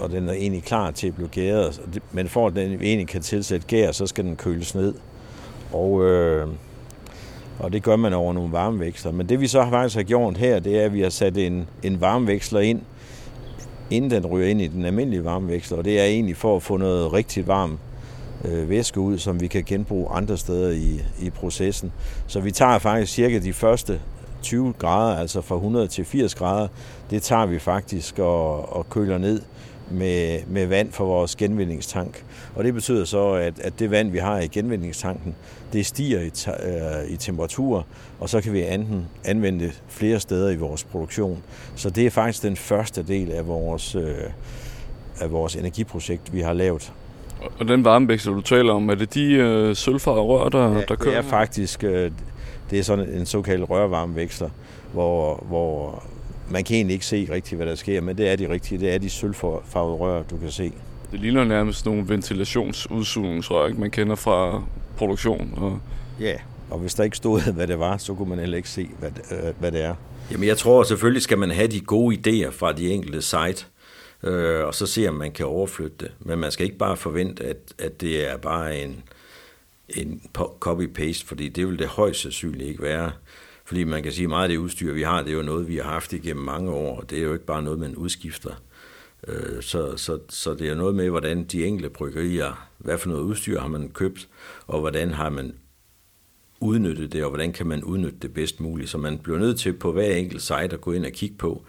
og 0.00 0.10
den 0.10 0.28
er 0.28 0.32
egentlig 0.32 0.62
klar 0.62 0.90
til 0.90 1.06
at 1.06 1.14
blive 1.14 1.28
gæret. 1.28 1.80
Men 2.12 2.28
for 2.28 2.46
at 2.46 2.54
den 2.54 2.72
egentlig 2.82 3.08
kan 3.08 3.22
tilsætte 3.22 3.66
gær, 3.66 3.92
så 3.92 4.06
skal 4.06 4.24
den 4.24 4.36
køles 4.36 4.74
ned. 4.74 4.94
Og, 5.76 6.04
øh, 6.04 6.48
og 7.58 7.72
det 7.72 7.82
gør 7.82 7.96
man 7.96 8.12
over 8.12 8.32
nogle 8.32 8.52
varmeveksler. 8.52 9.12
Men 9.12 9.28
det 9.28 9.40
vi 9.40 9.46
så 9.46 9.66
faktisk 9.70 9.96
har 9.96 10.02
gjort 10.02 10.36
her, 10.36 10.58
det 10.58 10.80
er, 10.80 10.84
at 10.84 10.94
vi 10.94 11.00
har 11.00 11.10
sat 11.10 11.36
en, 11.36 11.68
en 11.82 12.00
varmeveksler 12.00 12.60
ind, 12.60 12.80
inden 13.90 14.10
den 14.10 14.26
ryger 14.26 14.48
ind 14.48 14.60
i 14.60 14.66
den 14.66 14.84
almindelige 14.84 15.24
varmeveksler. 15.24 15.78
Og 15.78 15.84
det 15.84 16.00
er 16.00 16.04
egentlig 16.04 16.36
for 16.36 16.56
at 16.56 16.62
få 16.62 16.76
noget 16.76 17.12
rigtig 17.12 17.46
varmt 17.46 17.78
øh, 18.44 18.68
væske 18.68 19.00
ud, 19.00 19.18
som 19.18 19.40
vi 19.40 19.46
kan 19.46 19.64
genbruge 19.66 20.08
andre 20.10 20.36
steder 20.36 20.70
i, 20.70 21.00
i 21.20 21.30
processen. 21.30 21.92
Så 22.26 22.40
vi 22.40 22.50
tager 22.50 22.78
faktisk 22.78 23.12
cirka 23.12 23.38
de 23.38 23.52
første 23.52 24.00
20 24.42 24.72
grader, 24.78 25.16
altså 25.16 25.40
fra 25.40 25.54
100 25.54 25.88
til 25.88 26.04
80 26.04 26.34
grader, 26.34 26.68
det 27.10 27.22
tager 27.22 27.46
vi 27.46 27.58
faktisk 27.58 28.18
og, 28.18 28.76
og 28.76 28.90
køler 28.90 29.18
ned 29.18 29.40
med, 29.90 30.40
med 30.46 30.66
vand 30.66 30.92
fra 30.92 31.04
vores 31.04 31.36
genvindingstank. 31.36 32.24
Og 32.54 32.64
det 32.64 32.74
betyder 32.74 33.04
så, 33.04 33.32
at, 33.32 33.54
at 33.60 33.78
det 33.78 33.90
vand, 33.90 34.10
vi 34.10 34.18
har 34.18 34.40
i 34.40 34.46
genvindingstanken, 34.46 35.34
det 35.72 35.86
stiger 35.86 36.20
i, 36.20 36.30
øh, 36.68 37.10
i 37.10 37.16
temperatur, 37.16 37.86
og 38.20 38.28
så 38.28 38.40
kan 38.40 38.52
vi 38.52 38.62
anden, 38.62 39.06
anvende 39.24 39.64
det 39.64 39.82
flere 39.88 40.20
steder 40.20 40.50
i 40.50 40.56
vores 40.56 40.84
produktion. 40.84 41.42
Så 41.76 41.90
det 41.90 42.06
er 42.06 42.10
faktisk 42.10 42.42
den 42.42 42.56
første 42.56 43.02
del 43.02 43.32
af 43.32 43.46
vores, 43.46 43.94
øh, 43.94 44.14
af 45.20 45.32
vores 45.32 45.56
energiprojekt, 45.56 46.32
vi 46.32 46.40
har 46.40 46.52
lavet. 46.52 46.92
Og 47.58 47.68
den 47.68 47.84
varmeveksler, 47.84 48.34
du 48.34 48.40
taler 48.40 48.72
om, 48.72 48.88
er 48.88 48.94
det 48.94 49.14
de 49.14 49.32
øh, 49.32 49.76
sølvfarvede 49.76 50.22
rør, 50.22 50.48
der, 50.48 50.72
ja, 50.72 50.80
der 50.88 50.94
kører? 50.94 51.14
det 51.14 51.26
er 51.26 51.30
faktisk 51.30 51.84
øh, 51.84 52.10
det 52.70 52.78
er 52.78 52.82
sådan 52.82 53.08
en 53.08 53.26
såkaldt 53.26 53.70
rørvarmeveksler, 53.70 54.50
hvor, 54.92 55.44
hvor 55.48 56.02
man 56.50 56.64
kan 56.64 56.76
egentlig 56.76 56.94
ikke 56.94 57.06
se 57.06 57.28
rigtigt, 57.30 57.56
hvad 57.56 57.66
der 57.66 57.74
sker, 57.74 58.00
men 58.00 58.18
det 58.18 58.28
er 58.28 58.36
de 58.36 58.48
rigtige. 58.48 58.78
Det 58.80 58.94
er 58.94 58.98
de 58.98 59.10
sølvfarvede 59.10 59.96
rør, 59.96 60.22
du 60.22 60.36
kan 60.36 60.50
se. 60.50 60.72
Det 61.12 61.20
ligner 61.20 61.44
nærmest 61.44 61.86
nogle 61.86 62.08
ventilationsudsugningsrør, 62.08 63.66
ikke? 63.66 63.80
man 63.80 63.90
kender 63.90 64.14
fra 64.14 64.64
produktion. 64.96 65.54
Og... 65.56 65.80
Ja, 66.20 66.34
og 66.70 66.78
hvis 66.78 66.94
der 66.94 67.04
ikke 67.04 67.16
stod, 67.16 67.40
hvad 67.56 67.66
det 67.66 67.78
var, 67.78 67.96
så 67.96 68.14
kunne 68.14 68.28
man 68.28 68.38
heller 68.38 68.56
ikke 68.56 68.68
se, 68.68 68.88
hvad, 68.98 69.10
øh, 69.30 69.54
hvad 69.58 69.72
det 69.72 69.84
er. 69.84 69.94
Jamen 70.30 70.48
jeg 70.48 70.58
tror 70.58 70.82
selvfølgelig 70.82 71.22
skal 71.22 71.38
man 71.38 71.50
have 71.50 71.68
de 71.68 71.80
gode 71.80 72.16
idéer 72.16 72.50
fra 72.50 72.72
de 72.72 72.90
enkelte 72.90 73.22
site, 73.22 73.66
øh, 74.22 74.66
og 74.66 74.74
så 74.74 74.86
se, 74.86 75.08
om 75.08 75.14
man 75.14 75.32
kan 75.32 75.46
overflytte 75.46 75.96
det. 76.00 76.12
Men 76.18 76.38
man 76.38 76.50
skal 76.50 76.66
ikke 76.66 76.78
bare 76.78 76.96
forvente, 76.96 77.44
at, 77.44 77.56
at 77.78 78.00
det 78.00 78.30
er 78.30 78.36
bare 78.36 78.78
en, 78.78 79.02
en 79.88 80.22
copy-paste, 80.64 81.26
fordi 81.26 81.48
det 81.48 81.66
vil 81.66 81.78
det 81.78 81.86
højst 81.86 82.20
sandsynligt 82.20 82.68
ikke 82.68 82.82
være. 82.82 83.10
Fordi 83.66 83.84
man 83.84 84.02
kan 84.02 84.12
sige, 84.12 84.24
at 84.24 84.28
meget 84.28 84.42
af 84.42 84.48
det 84.48 84.56
udstyr, 84.56 84.92
vi 84.92 85.02
har, 85.02 85.22
det 85.22 85.30
er 85.30 85.36
jo 85.36 85.42
noget, 85.42 85.68
vi 85.68 85.76
har 85.76 85.90
haft 85.90 86.12
igennem 86.12 86.44
mange 86.44 86.70
år, 86.70 87.00
og 87.00 87.10
det 87.10 87.18
er 87.18 87.22
jo 87.22 87.32
ikke 87.32 87.44
bare 87.44 87.62
noget, 87.62 87.78
man 87.78 87.96
udskifter. 87.96 88.62
Øh, 89.28 89.62
så, 89.62 89.96
så, 89.96 90.18
så 90.28 90.54
det 90.54 90.68
er 90.68 90.74
noget 90.74 90.94
med, 90.94 91.10
hvordan 91.10 91.44
de 91.44 91.64
enkelte 91.64 91.90
bryggerier, 91.90 92.68
hvad 92.78 92.98
for 92.98 93.08
noget 93.08 93.22
udstyr 93.22 93.60
har 93.60 93.68
man 93.68 93.88
købt, 93.88 94.28
og 94.66 94.80
hvordan 94.80 95.10
har 95.10 95.30
man 95.30 95.54
udnyttet 96.60 97.12
det, 97.12 97.24
og 97.24 97.28
hvordan 97.28 97.52
kan 97.52 97.66
man 97.66 97.84
udnytte 97.84 98.18
det 98.22 98.34
bedst 98.34 98.60
muligt. 98.60 98.90
Så 98.90 98.98
man 98.98 99.18
bliver 99.18 99.38
nødt 99.38 99.58
til 99.58 99.72
på 99.72 99.92
hver 99.92 100.14
enkelt 100.14 100.42
site 100.42 100.54
at 100.54 100.80
gå 100.80 100.92
ind 100.92 101.06
og 101.06 101.12
kigge 101.12 101.36
på, 101.36 101.64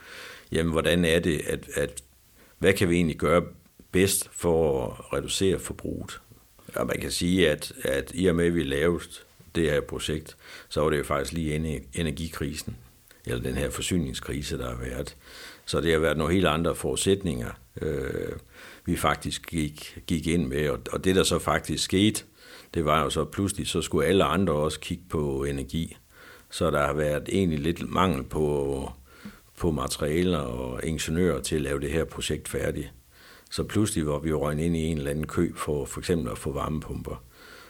jamen 0.51 0.71
hvordan 0.71 1.05
er 1.05 1.19
det, 1.19 1.41
at, 1.47 1.69
at 1.73 2.03
hvad 2.59 2.73
kan 2.73 2.89
vi 2.89 2.95
egentlig 2.95 3.17
gøre 3.17 3.43
bedst 3.91 4.29
for 4.31 4.85
at 4.85 5.13
reducere 5.13 5.59
forbruget. 5.59 6.21
Og 6.75 6.87
man 6.87 6.99
kan 7.01 7.11
sige, 7.11 7.49
at, 7.49 7.73
at 7.83 8.11
i 8.15 8.25
og 8.25 8.35
med, 8.35 8.45
at 8.45 8.55
vi 8.55 8.63
lavede 8.63 9.03
det 9.57 9.71
her 9.71 9.81
projekt, 9.81 10.37
så 10.69 10.81
var 10.81 10.89
det 10.89 10.97
jo 10.97 11.03
faktisk 11.03 11.33
lige 11.33 11.55
inde 11.55 11.75
i 11.75 11.79
energikrisen, 11.93 12.77
eller 13.25 13.43
den 13.43 13.55
her 13.55 13.69
forsyningskrise, 13.69 14.57
der 14.57 14.69
har 14.69 14.77
været. 14.77 15.15
Så 15.65 15.81
det 15.81 15.91
har 15.91 15.99
været 15.99 16.17
nogle 16.17 16.33
helt 16.33 16.45
andre 16.45 16.75
forudsætninger, 16.75 17.51
øh, 17.81 18.31
vi 18.85 18.95
faktisk 18.95 19.49
gik, 19.49 19.99
gik 20.07 20.27
ind 20.27 20.47
med. 20.47 20.69
Og, 20.69 20.79
og 20.91 21.03
det, 21.03 21.15
der 21.15 21.23
så 21.23 21.39
faktisk 21.39 21.83
skete, 21.83 22.23
det 22.73 22.85
var 22.85 23.03
jo 23.03 23.09
så 23.09 23.25
pludselig, 23.25 23.67
så 23.67 23.81
skulle 23.81 24.07
alle 24.07 24.23
andre 24.23 24.53
også 24.53 24.79
kigge 24.79 25.03
på 25.09 25.43
energi. 25.43 25.97
Så 26.49 26.71
der 26.71 26.85
har 26.85 26.93
været 26.93 27.29
egentlig 27.31 27.59
lidt 27.59 27.89
mangel 27.89 28.23
på, 28.23 28.91
på 29.57 29.71
materialer 29.71 30.37
og 30.37 30.83
ingeniører 30.83 31.41
til 31.41 31.55
at 31.55 31.61
lave 31.61 31.79
det 31.79 31.91
her 31.91 32.03
projekt 32.03 32.47
færdigt. 32.47 32.91
Så 33.51 33.63
pludselig 33.63 34.07
var 34.07 34.19
vi 34.19 34.29
jo 34.29 34.49
ind 34.49 34.75
i 34.75 34.85
en 34.85 34.97
eller 34.97 35.11
anden 35.11 35.27
kø 35.27 35.51
for 35.55 35.85
for 35.85 35.99
eksempel 35.99 36.31
at 36.31 36.37
få 36.37 36.51
varmepumper. 36.51 37.23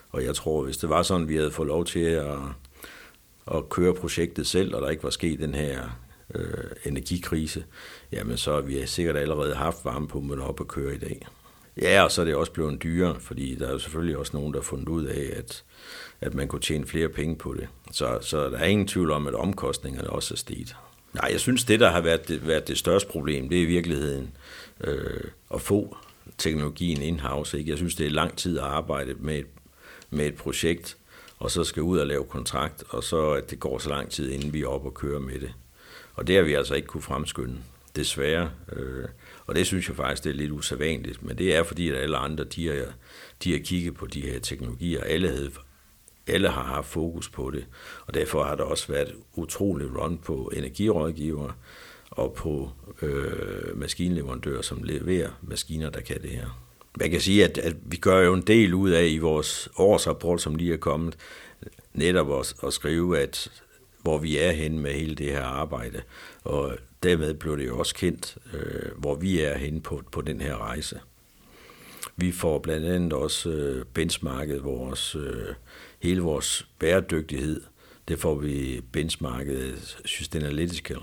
Og 0.10 0.24
jeg 0.24 0.36
tror, 0.36 0.63
hvis 0.63 0.78
det 0.78 0.89
var 0.89 1.04
sådan, 1.04 1.24
at 1.24 1.30
vi 1.30 1.36
havde 1.36 1.52
fået 1.52 1.67
lov 1.67 1.86
til 1.86 2.00
at, 2.00 2.38
at 3.52 3.70
køre 3.70 3.93
projektet 3.93 4.48
selv, 4.48 4.76
og 4.76 4.82
der 4.82 4.89
ikke 4.89 5.04
var 5.04 5.10
sket 5.10 5.39
den 5.39 5.56
her 5.56 6.00
øh, 6.36 6.72
energikrise, 6.86 7.63
jamen 8.12 8.38
så 8.38 8.54
har 8.54 8.62
vi 8.62 8.86
sikkert 8.86 9.17
allerede 9.17 9.56
haft 9.56 9.86
varmepumpen 9.86 10.39
op 10.39 10.62
at 10.62 10.67
køre 10.67 10.96
i 10.96 10.98
dag. 10.98 11.28
Ja, 11.82 12.04
og 12.04 12.12
så 12.12 12.22
er 12.22 12.26
det 12.26 12.36
også 12.36 12.52
blevet 12.52 12.84
dyrere, 12.84 13.20
fordi 13.20 13.56
der 13.56 13.67
er 13.67 13.72
jo 13.72 13.80
selvfølgelig 13.80 14.17
også 14.17 14.38
nogen, 14.38 14.54
der 14.54 14.60
har 14.60 14.63
fundet 14.63 14.89
ud 14.89 15.06
af, 15.06 15.34
at, 15.36 15.63
at 16.22 16.34
man 16.34 16.48
kunne 16.48 16.62
tjene 16.62 16.88
flere 16.88 17.10
penge 17.10 17.36
på 17.36 17.54
det. 17.54 17.67
Så, 17.91 18.17
så 18.22 18.50
der 18.50 18.58
er 18.58 18.65
ingen 18.65 18.88
tvivl 18.88 19.12
om, 19.12 19.28
at 19.28 19.36
omkostningerne 19.36 20.10
også 20.10 20.34
er 20.34 20.38
steget. 20.38 20.76
Nej, 21.13 21.30
jeg 21.32 21.39
synes, 21.39 21.63
det, 21.63 21.80
der 21.80 21.89
har 21.89 22.02
været 22.02 22.28
det, 22.28 22.48
været 22.48 22.67
det 22.67 22.78
største 22.78 23.10
problem, 23.10 23.50
det 23.50 23.58
er 23.58 23.62
i 23.62 23.65
virkeligheden 23.65 24.32
øh, 24.84 25.24
at 25.54 25.62
få 25.62 25.98
teknologien 26.38 27.02
in-house. 27.02 27.58
Ikke? 27.58 27.70
Jeg 27.70 27.78
synes, 27.78 27.96
det 27.96 28.06
er 28.06 28.12
lang 28.12 28.38
tid 28.38 28.58
at 28.58 28.63
arbejde 28.63 29.13
med 29.20 29.39
et, 29.39 29.48
med 30.10 30.26
et 30.26 30.36
projekt, 30.36 30.98
og 31.38 31.52
så 31.52 31.63
skal 31.63 31.84
ud 31.84 32.00
og 32.00 32.08
lave 32.08 32.26
kontrakt, 32.26 32.84
og 32.89 33.04
så 33.04 33.32
at 33.32 33.50
det 33.52 33.60
går 33.60 33.78
så 33.78 33.89
lang 33.89 34.12
tid, 34.12 34.32
inden 34.32 34.54
vi 34.54 34.62
er 34.62 34.67
oppe 34.67 34.88
og 34.88 34.93
kører 34.93 35.20
med 35.20 35.39
det. 35.39 35.54
Og 36.13 36.28
det 36.28 36.36
har 36.36 36.43
vi 36.43 36.54
altså 36.54 36.76
ikke 36.76 36.88
kunne 36.88 37.02
fremskynde, 37.02 37.58
desværre. 37.96 38.52
Øh, 38.72 39.06
og 39.46 39.56
det 39.56 39.67
synes 39.67 39.88
jeg 39.88 39.96
faktisk, 39.96 40.24
det 40.24 40.30
er 40.30 40.34
lidt 40.34 40.52
usædvanligt, 40.52 41.24
men 41.24 41.38
det 41.38 41.56
er 41.56 41.63
fordi, 41.63 41.89
at 41.89 41.98
alle 41.98 42.17
andre, 42.17 42.43
de 42.43 42.67
har, 42.67 42.86
de 43.43 43.52
har 43.52 43.60
kigget 43.60 43.96
på 43.96 44.06
de 44.06 44.22
her 44.22 44.39
teknologier. 44.39 45.04
Alle, 45.04 45.28
havde, 45.28 45.52
alle 46.28 46.50
har 46.50 46.63
haft 46.63 46.88
fokus 46.88 47.30
på 47.30 47.52
det, 47.52 47.65
og 48.06 48.13
derfor 48.13 48.43
har 48.43 48.56
der 48.56 48.63
også 48.63 48.88
været 48.88 49.15
utrolig 49.36 49.98
run 49.98 50.17
på 50.17 50.52
energirådgivere 50.56 51.54
og 52.12 52.34
på 52.34 52.72
øh, 53.02 53.78
maskinleverandører, 53.78 54.62
som 54.62 54.84
leverer 54.84 55.30
maskiner, 55.41 55.89
der 55.89 56.02
kan 56.02 56.22
det 56.22 56.30
her. 56.30 56.66
Man 56.99 57.12
kan 57.12 57.21
sige, 57.21 57.43
at, 57.43 57.57
at 57.57 57.75
vi 57.86 57.97
gør 57.97 58.19
jo 58.19 58.33
en 58.33 58.41
del 58.41 58.73
ud 58.73 58.89
af 58.89 59.07
i 59.07 59.17
vores 59.17 59.69
årsrapport, 59.77 60.41
som 60.41 60.55
lige 60.55 60.73
er 60.73 60.77
kommet, 60.77 61.17
netop 61.93 62.39
at, 62.39 62.53
at 62.63 62.73
skrive, 62.73 63.19
at 63.19 63.51
hvor 64.01 64.17
vi 64.17 64.38
er 64.38 64.51
henne 64.51 64.79
med 64.79 64.91
hele 64.91 65.15
det 65.15 65.25
her 65.25 65.43
arbejde. 65.43 66.01
Og 66.43 66.77
dermed 67.03 67.33
blev 67.33 67.57
det 67.57 67.67
jo 67.67 67.79
også 67.79 67.95
kendt, 67.95 68.38
øh, 68.53 68.91
hvor 68.97 69.15
vi 69.15 69.41
er 69.41 69.57
henne 69.57 69.81
på, 69.81 70.01
på 70.12 70.21
den 70.21 70.41
her 70.41 70.57
rejse. 70.57 70.99
Vi 72.15 72.31
får 72.31 72.60
blandt 72.60 72.86
andet 72.86 73.13
også 73.13 73.49
øh, 73.49 73.86
benchmarket 73.86 74.63
vores, 74.63 75.15
øh, 75.15 75.53
hele 75.99 76.21
vores 76.21 76.67
bæredygtighed. 76.79 77.62
Det 78.07 78.19
får 78.19 78.36
vi 78.36 78.81
benchmarket 78.91 79.97
Sustainalytical, 80.05 80.99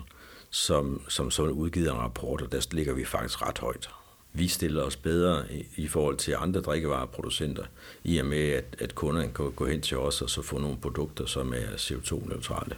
som, 0.50 1.02
som 1.08 1.30
så 1.30 1.42
udgivet 1.42 1.88
en 1.90 1.98
rapport, 1.98 2.42
og 2.42 2.52
der 2.52 2.66
ligger 2.72 2.94
vi 2.94 3.04
faktisk 3.04 3.42
ret 3.42 3.58
højt. 3.58 3.88
Vi 4.36 4.48
stiller 4.48 4.82
os 4.82 4.96
bedre 4.96 5.42
i, 5.50 5.66
i 5.76 5.88
forhold 5.88 6.16
til 6.16 6.36
andre 6.38 6.60
drikkevareproducenter, 6.60 7.64
i 8.04 8.18
og 8.18 8.26
med, 8.26 8.48
at, 8.48 8.64
at 8.78 8.94
kunderne 8.94 9.28
kan 9.34 9.50
gå 9.56 9.66
hen 9.66 9.80
til 9.80 9.98
os 9.98 10.22
og 10.22 10.30
så 10.30 10.42
få 10.42 10.58
nogle 10.58 10.76
produkter, 10.82 11.26
som 11.26 11.52
er 11.52 11.76
CO2-neutrale. 11.76 12.74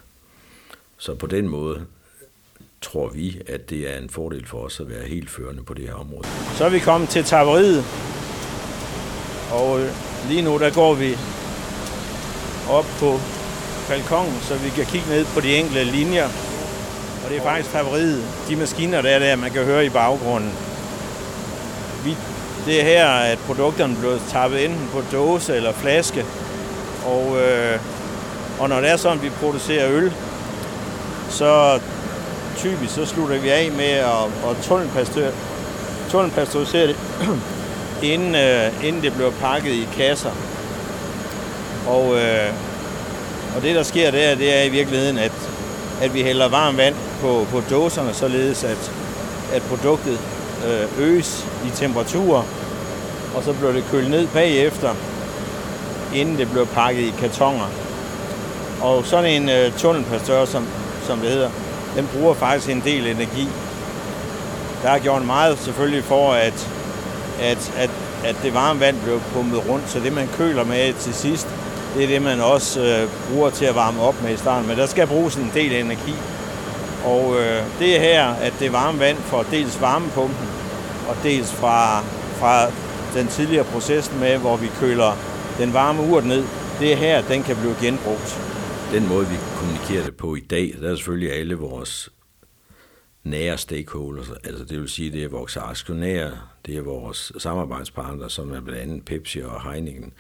Så 0.98 1.14
på 1.14 1.26
den 1.26 1.48
måde 1.48 1.86
tror 2.82 3.08
vi, 3.08 3.42
at 3.46 3.70
det 3.70 3.94
er 3.94 3.98
en 3.98 4.10
fordel 4.10 4.46
for 4.46 4.58
os 4.58 4.80
at 4.80 4.90
være 4.90 5.08
helt 5.08 5.30
førende 5.30 5.62
på 5.62 5.74
det 5.74 5.84
her 5.84 5.94
område. 5.94 6.28
Så 6.54 6.64
er 6.64 6.70
vi 6.70 6.78
kommet 6.78 7.08
til 7.08 7.24
taberiet, 7.24 7.84
og 9.52 9.80
øh, 9.80 9.90
lige 10.28 10.42
nu 10.42 10.58
der 10.58 10.74
går 10.74 10.94
vi 10.94 11.10
op 12.68 12.86
på 12.98 13.20
balkongen, 13.88 14.40
så 14.40 14.58
vi 14.58 14.70
kan 14.70 14.86
kigge 14.86 15.08
ned 15.08 15.24
på 15.34 15.40
de 15.40 15.56
enkelte 15.56 15.84
linjer. 15.84 16.28
Og 17.24 17.30
det 17.30 17.36
er 17.36 17.42
faktisk 17.42 17.70
taberiet, 17.70 18.24
de 18.48 18.56
maskiner, 18.56 19.02
der 19.02 19.10
er 19.10 19.18
der, 19.18 19.36
man 19.36 19.50
kan 19.50 19.64
høre 19.64 19.86
i 19.86 19.90
baggrunden. 19.90 20.65
Vi, 22.06 22.16
det 22.66 22.80
er 22.80 22.84
her, 22.84 23.06
at 23.06 23.38
produkterne 23.38 23.96
bliver 23.96 24.18
tappet 24.28 24.64
enten 24.64 24.88
på 24.92 25.02
dåse 25.12 25.56
eller 25.56 25.72
flaske. 25.72 26.24
Og, 27.06 27.36
øh, 27.42 27.80
og 28.60 28.68
når 28.68 28.80
det 28.80 28.90
er 28.90 28.96
sådan, 28.96 29.18
at 29.18 29.24
vi 29.24 29.30
producerer 29.40 29.90
øl, 29.90 30.12
så 31.28 31.80
typisk 32.56 32.94
så 32.94 33.06
slutter 33.06 33.38
vi 33.38 33.48
af 33.48 33.70
med 33.72 33.90
at, 33.90 34.24
at 34.50 34.56
tunnelpasteurisere 36.10 36.86
det, 36.86 36.96
inden, 38.12 38.34
øh, 38.34 38.86
inden 38.86 39.02
det 39.02 39.12
bliver 39.12 39.30
pakket 39.30 39.72
i 39.72 39.88
kasser. 39.96 40.30
Og, 41.86 42.16
øh, 42.16 42.52
og 43.56 43.62
det, 43.62 43.74
der 43.74 43.82
sker 43.82 44.10
der, 44.10 44.34
det 44.34 44.58
er 44.58 44.62
i 44.62 44.68
virkeligheden, 44.68 45.18
at 45.18 45.32
at 46.00 46.14
vi 46.14 46.22
hælder 46.22 46.48
varmt 46.48 46.76
vand 46.76 46.94
på, 47.20 47.46
på 47.50 47.62
dåserne, 47.70 48.14
således 48.14 48.64
at, 48.64 48.92
at 49.52 49.62
produktet 49.62 50.18
øh, 50.66 51.06
øges 51.06 51.46
i 51.66 51.70
temperatur, 51.70 52.44
og 53.36 53.42
så 53.44 53.52
bliver 53.52 53.72
det 53.72 53.84
kølet 53.90 54.10
ned 54.10 54.26
bagefter, 54.26 54.94
inden 56.14 56.38
det 56.38 56.50
bliver 56.50 56.66
pakket 56.66 57.02
i 57.02 57.14
kartoner. 57.20 57.70
Og 58.82 59.04
sådan 59.04 59.42
en 59.42 59.48
øh, 59.48 59.72
tunnelpastør, 59.78 60.44
som, 60.44 60.66
som 61.06 61.18
det 61.18 61.30
hedder, 61.30 61.50
den 61.96 62.08
bruger 62.14 62.34
faktisk 62.34 62.70
en 62.70 62.82
del 62.84 63.06
energi. 63.06 63.48
Der 64.82 64.90
er 64.90 64.98
gjort 64.98 65.26
meget 65.26 65.58
selvfølgelig 65.58 66.04
for, 66.04 66.32
at, 66.32 66.68
at, 67.40 67.72
at, 67.76 67.90
at 68.24 68.36
det 68.42 68.54
varme 68.54 68.80
vand 68.80 68.96
bliver 69.02 69.18
pumpet 69.32 69.68
rundt, 69.68 69.90
så 69.90 70.00
det 70.00 70.12
man 70.12 70.28
køler 70.38 70.64
med 70.64 70.92
til 70.92 71.14
sidst, 71.14 71.48
det 71.94 72.04
er 72.04 72.08
det, 72.08 72.22
man 72.22 72.40
også 72.40 72.80
øh, 72.80 73.08
bruger 73.30 73.50
til 73.50 73.64
at 73.64 73.74
varme 73.74 74.02
op 74.02 74.22
med 74.22 74.32
i 74.32 74.36
starten. 74.36 74.68
Men 74.68 74.78
der 74.78 74.86
skal 74.86 75.06
bruges 75.06 75.36
en 75.36 75.50
del 75.54 75.72
energi. 75.72 76.14
Og 77.06 77.40
øh, 77.40 77.78
det 77.78 77.96
er 77.96 78.00
her, 78.00 78.24
at 78.28 78.54
det 78.60 78.72
varme 78.72 78.98
vand 78.98 79.16
får 79.16 79.42
dels 79.42 79.80
varmepumpen, 79.80 80.48
og 81.08 81.16
dels 81.22 81.52
fra, 81.52 82.00
fra 82.40 82.70
den 83.18 83.28
tidligere 83.28 83.64
proces 83.64 84.12
med, 84.20 84.38
hvor 84.38 84.56
vi 84.56 84.66
køler 84.80 85.12
den 85.58 85.72
varme 85.72 86.02
urt 86.02 86.24
ned, 86.24 86.44
det 86.80 86.92
er 86.92 86.96
her, 86.96 87.28
den 87.28 87.42
kan 87.42 87.56
blive 87.56 87.76
genbrugt. 87.80 88.40
Den 88.92 89.08
måde, 89.08 89.26
vi 89.28 89.36
kommunikerer 89.58 90.04
det 90.04 90.16
på 90.16 90.34
i 90.34 90.40
dag, 90.40 90.74
der 90.80 90.90
er 90.90 90.94
selvfølgelig 90.94 91.32
alle 91.32 91.54
vores 91.54 92.12
nære 93.24 93.58
stakeholders, 93.58 94.30
altså 94.44 94.64
det 94.64 94.80
vil 94.80 94.88
sige, 94.88 95.12
det 95.12 95.24
er 95.24 95.28
vores 95.28 95.56
aktionærer, 95.56 96.30
det 96.66 96.76
er 96.76 96.82
vores 96.82 97.32
samarbejdspartnere, 97.38 98.30
som 98.30 98.52
er 98.52 98.60
blandt 98.60 98.82
andet 98.82 99.04
Pepsi 99.04 99.40
og 99.40 99.72
Heineken, 99.72 100.12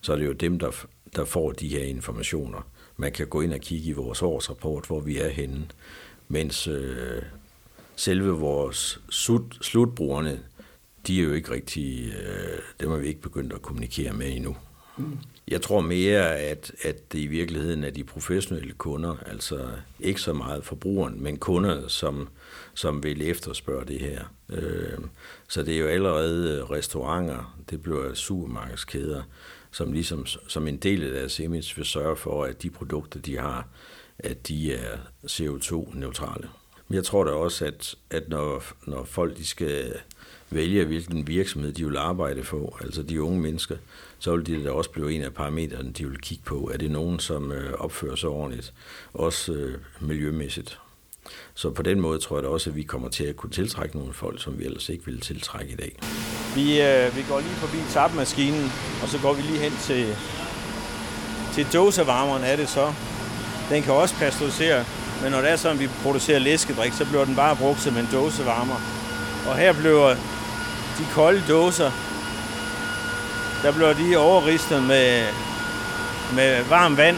så 0.00 0.12
er 0.12 0.16
det 0.16 0.26
jo 0.26 0.32
dem, 0.32 0.58
der, 0.58 0.70
der 1.16 1.24
får 1.24 1.52
de 1.52 1.68
her 1.68 1.84
informationer. 1.84 2.66
Man 2.96 3.12
kan 3.12 3.26
gå 3.26 3.40
ind 3.40 3.52
og 3.52 3.60
kigge 3.60 3.88
i 3.88 3.92
vores 3.92 4.22
årsrapport, 4.22 4.86
hvor 4.86 5.00
vi 5.00 5.18
er 5.18 5.28
henne, 5.28 5.66
mens 6.28 6.66
øh, 6.66 7.22
selve 7.96 8.30
vores 8.30 9.00
slut, 9.10 9.58
slutbrugerne, 9.60 10.40
de 11.06 11.20
er 11.20 11.24
jo 11.24 11.32
ikke 11.32 11.50
rigtig, 11.50 12.12
øh, 12.12 12.58
dem 12.80 12.92
er 12.92 12.96
vi 12.96 13.06
ikke 13.06 13.20
begyndt 13.20 13.52
at 13.52 13.62
kommunikere 13.62 14.12
med 14.12 14.36
endnu. 14.36 14.56
Mm. 14.96 15.18
Jeg 15.48 15.62
tror 15.62 15.80
mere, 15.80 16.38
at, 16.38 16.72
at 16.82 17.12
det 17.12 17.18
i 17.18 17.26
virkeligheden 17.26 17.84
er 17.84 17.90
de 17.90 18.04
professionelle 18.04 18.72
kunder, 18.72 19.16
altså 19.26 19.68
ikke 20.00 20.20
så 20.20 20.32
meget 20.32 20.64
forbrugeren, 20.64 21.22
men 21.22 21.36
kunder, 21.36 21.88
som, 21.88 22.28
som 22.74 23.02
vil 23.02 23.22
efterspørge 23.22 23.84
det 23.84 24.00
her. 24.00 24.24
Øh, 24.48 24.98
så 25.48 25.62
det 25.62 25.74
er 25.74 25.78
jo 25.78 25.86
allerede 25.86 26.64
restauranter, 26.64 27.58
det 27.70 27.82
bliver 27.82 28.14
supermarkedskæder, 28.14 29.22
som 29.70 29.92
ligesom 29.92 30.26
som 30.26 30.68
en 30.68 30.76
del 30.76 31.04
af 31.04 31.10
deres 31.10 31.38
image 31.40 31.76
vil 31.76 31.84
sørge 31.84 32.16
for, 32.16 32.44
at 32.44 32.62
de 32.62 32.70
produkter, 32.70 33.20
de 33.20 33.38
har, 33.38 33.68
at 34.18 34.48
de 34.48 34.74
er 34.74 34.96
CO2-neutrale. 35.26 36.48
Men 36.88 36.96
jeg 36.96 37.04
tror 37.04 37.24
da 37.24 37.30
også, 37.30 37.64
at, 37.64 37.94
at 38.10 38.28
når, 38.28 38.62
når 38.86 39.04
folk 39.04 39.36
de 39.36 39.46
skal 39.46 39.94
vælge, 40.50 40.84
hvilken 40.84 41.26
virksomhed 41.26 41.72
de 41.72 41.86
vil 41.86 41.96
arbejde 41.96 42.44
for, 42.44 42.78
altså 42.80 43.02
de 43.02 43.22
unge 43.22 43.40
mennesker, 43.40 43.76
så 44.18 44.36
vil 44.36 44.46
det 44.46 44.64
da 44.64 44.70
også 44.70 44.90
blive 44.90 45.12
en 45.12 45.22
af 45.22 45.34
parametrene, 45.34 45.92
de 45.92 46.08
vil 46.08 46.20
kigge 46.20 46.44
på. 46.44 46.70
Er 46.72 46.76
det 46.76 46.90
nogen, 46.90 47.18
som 47.18 47.52
øh, 47.52 47.72
opfører 47.72 48.16
sig 48.16 48.28
ordentligt, 48.28 48.72
også 49.14 49.52
øh, 49.52 49.78
miljømæssigt? 50.00 50.78
Så 51.54 51.70
på 51.70 51.82
den 51.82 52.00
måde 52.00 52.18
tror 52.18 52.36
jeg 52.36 52.42
da 52.42 52.48
også, 52.48 52.70
at 52.70 52.76
vi 52.76 52.82
kommer 52.82 53.08
til 53.08 53.24
at 53.24 53.36
kunne 53.36 53.50
tiltrække 53.50 53.98
nogle 53.98 54.12
folk, 54.12 54.42
som 54.42 54.58
vi 54.58 54.64
ellers 54.64 54.88
ikke 54.88 55.04
ville 55.04 55.20
tiltrække 55.20 55.72
i 55.72 55.76
dag. 55.76 55.98
Vi, 56.54 56.82
øh, 56.82 57.16
vi 57.16 57.24
går 57.28 57.40
lige 57.40 57.54
forbi 57.54 57.78
tapmaskinen, 57.90 58.64
og 59.02 59.08
så 59.08 59.18
går 59.22 59.32
vi 59.34 59.42
lige 59.42 59.58
hen 59.58 59.72
til, 59.72 60.16
til 61.54 61.66
dåsevarmeren 61.72 62.44
er 62.44 62.56
det 62.56 62.68
så. 62.68 62.92
Den 63.70 63.82
kan 63.82 63.92
også 63.92 64.14
pasteurisere, 64.14 64.84
men 65.22 65.32
når 65.32 65.40
det 65.40 65.50
er 65.50 65.56
sådan, 65.56 65.76
at 65.76 65.82
vi 65.82 65.88
producerer 66.02 66.38
læskedrik, 66.38 66.92
så 66.92 67.04
bliver 67.04 67.24
den 67.24 67.36
bare 67.36 67.56
brugt 67.56 67.80
som 67.80 67.96
en 67.96 68.08
dåsevarmer. 68.12 68.80
Og 69.48 69.56
her 69.56 69.72
bliver 69.72 70.14
de 70.98 71.06
kolde 71.14 71.42
dåser, 71.48 71.90
der 73.62 73.72
bliver 73.72 73.92
de 73.92 74.16
overristet 74.16 74.82
med, 74.82 75.22
med 76.34 76.64
varmt 76.68 76.96
vand, 76.96 77.16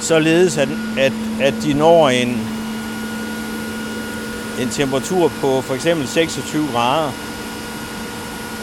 således 0.00 0.58
at, 0.58 0.68
at, 0.98 1.12
at 1.40 1.54
de 1.62 1.74
når 1.74 2.08
en, 2.08 2.28
en 4.60 4.68
temperatur 4.70 5.32
på 5.40 5.60
for 5.60 5.74
eksempel 5.74 6.08
26 6.08 6.68
grader. 6.72 7.12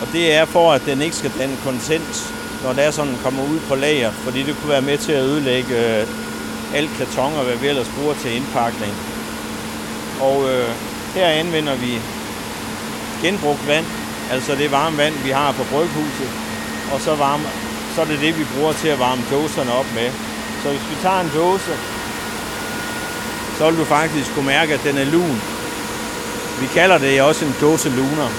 Og 0.01 0.07
det 0.13 0.33
er 0.33 0.45
for, 0.45 0.73
at 0.73 0.81
den 0.85 1.01
ikke 1.01 1.15
skal 1.15 1.31
danne 1.39 1.57
kondens, 1.63 2.33
når 2.63 2.73
det 2.73 2.85
er 2.85 2.91
sådan, 2.91 3.11
den 3.11 3.21
kommer 3.23 3.43
ud 3.43 3.59
på 3.59 3.75
lager, 3.75 4.11
fordi 4.11 4.43
det 4.43 4.55
kunne 4.55 4.71
være 4.71 4.81
med 4.81 4.97
til 4.97 5.11
at 5.11 5.23
ødelægge 5.23 5.99
øh, 5.99 6.07
alt 6.73 6.91
karton 6.97 7.33
og 7.33 7.43
hvad 7.43 7.55
vi 7.55 7.67
ellers 7.67 7.91
bruger 7.97 8.13
til 8.13 8.35
indpakning. 8.35 8.93
Og 10.21 10.49
øh, 10.49 10.69
her 11.13 11.27
anvender 11.27 11.75
vi 11.75 12.01
genbrugt 13.21 13.67
vand, 13.67 13.85
altså 14.31 14.55
det 14.55 14.71
varme 14.71 14.97
vand, 14.97 15.13
vi 15.13 15.29
har 15.29 15.51
på 15.51 15.63
bryghuset, 15.71 16.29
og 16.93 17.01
så, 17.01 17.15
varme, 17.15 17.43
så 17.95 18.01
er 18.01 18.05
det 18.05 18.19
det, 18.19 18.39
vi 18.39 18.45
bruger 18.55 18.73
til 18.73 18.87
at 18.87 18.99
varme 18.99 19.23
dåserne 19.31 19.71
op 19.73 19.89
med. 19.95 20.11
Så 20.63 20.69
hvis 20.69 20.89
vi 20.89 20.95
tager 21.01 21.19
en 21.19 21.31
dåse, 21.35 21.73
så 23.57 23.69
vil 23.69 23.79
du 23.79 23.85
faktisk 23.85 24.33
kunne 24.33 24.45
mærke, 24.45 24.73
at 24.73 24.83
den 24.83 24.97
er 24.97 25.05
lun. 25.05 25.41
Vi 26.61 26.67
kalder 26.73 26.97
det 26.97 27.21
også 27.21 27.45
en 27.45 27.55
dåse 27.61 27.89
luner. 27.89 28.29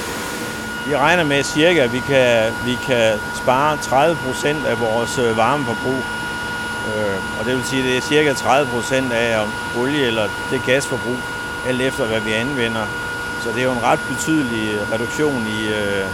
Vi 0.87 0.97
regner 0.97 1.25
med 1.25 1.45
cirka, 1.45 1.81
at 1.81 1.93
vi 1.93 2.03
kan, 2.09 2.53
vi 2.64 2.79
kan 2.87 3.19
spare 3.43 3.77
30% 3.77 4.67
af 4.67 4.81
vores 4.81 5.19
øh, 5.19 5.37
varmeforbrug. 5.37 6.17
Øh, 6.96 7.18
og 7.38 7.44
det 7.46 7.53
vil 7.57 7.64
sige, 7.64 7.83
at 7.83 7.88
det 7.88 7.96
er 7.96 8.01
cirka 8.01 8.33
30 8.33 8.70
procent 8.70 9.12
af 9.12 9.46
olie 9.81 10.07
eller 10.07 10.29
det 10.51 10.61
gasforbrug, 10.66 11.20
alt 11.68 11.81
efter 11.81 12.07
hvad 12.07 12.20
vi 12.20 12.33
anvender. 12.33 12.87
Så 13.42 13.48
det 13.48 13.59
er 13.59 13.64
jo 13.64 13.72
en 13.72 13.83
ret 13.83 14.01
betydelig 14.11 14.64
reduktion 14.92 15.46
i, 15.57 15.61
øh, 15.79 16.07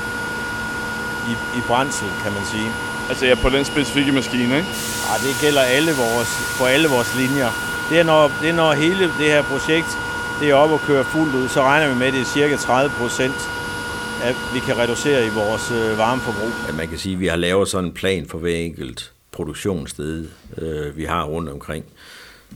i, 1.31 1.33
i 1.59 1.61
brændsel, 1.69 2.09
kan 2.23 2.33
man 2.33 2.45
sige. 2.53 2.71
Altså 3.09 3.27
ja, 3.27 3.35
på 3.35 3.49
den 3.49 3.65
specifikke 3.65 4.13
maskine, 4.13 4.57
ikke? 4.57 4.69
Ja, 5.09 5.15
det 5.29 5.35
gælder 5.41 5.63
alle 5.77 5.93
vores, 5.93 6.31
på 6.59 6.65
alle 6.65 6.89
vores 6.89 7.11
linjer. 7.17 7.51
Det 7.91 7.99
er, 8.01 8.05
når, 8.05 8.31
det 8.41 8.49
er 8.49 8.53
når 8.63 8.73
hele 8.73 9.05
det 9.19 9.27
her 9.35 9.43
projekt 9.43 9.99
det 10.41 10.51
er 10.51 10.55
op 10.55 10.71
og 10.71 10.81
køre 10.81 11.05
fuldt 11.05 11.35
ud, 11.35 11.49
så 11.49 11.63
regner 11.63 11.93
vi 11.93 11.99
med, 11.99 12.07
at 12.07 12.13
det 12.13 12.21
er 12.21 12.25
cirka 12.25 12.57
30 12.57 12.91
procent, 12.99 13.51
at 14.23 14.37
vi 14.55 14.59
kan 14.59 14.79
reducere 14.79 15.27
i 15.27 15.29
vores 15.29 15.71
øh, 15.71 15.99
varmeforbrug. 15.99 16.51
Ja, 16.69 16.73
man 16.73 16.89
kan 16.89 16.99
sige, 16.99 17.13
at 17.13 17.21
vi 17.21 17.27
har 17.27 17.37
lavet 17.37 17.69
sådan 17.69 17.85
en 17.85 17.95
plan 17.95 18.27
for 18.27 18.39
hver 18.39 18.57
enkelt 18.57 19.14
produktionssted, 19.35 20.29
øh, 20.59 20.97
vi 20.97 21.05
har 21.05 21.25
rundt 21.25 21.49
omkring, 21.49 21.85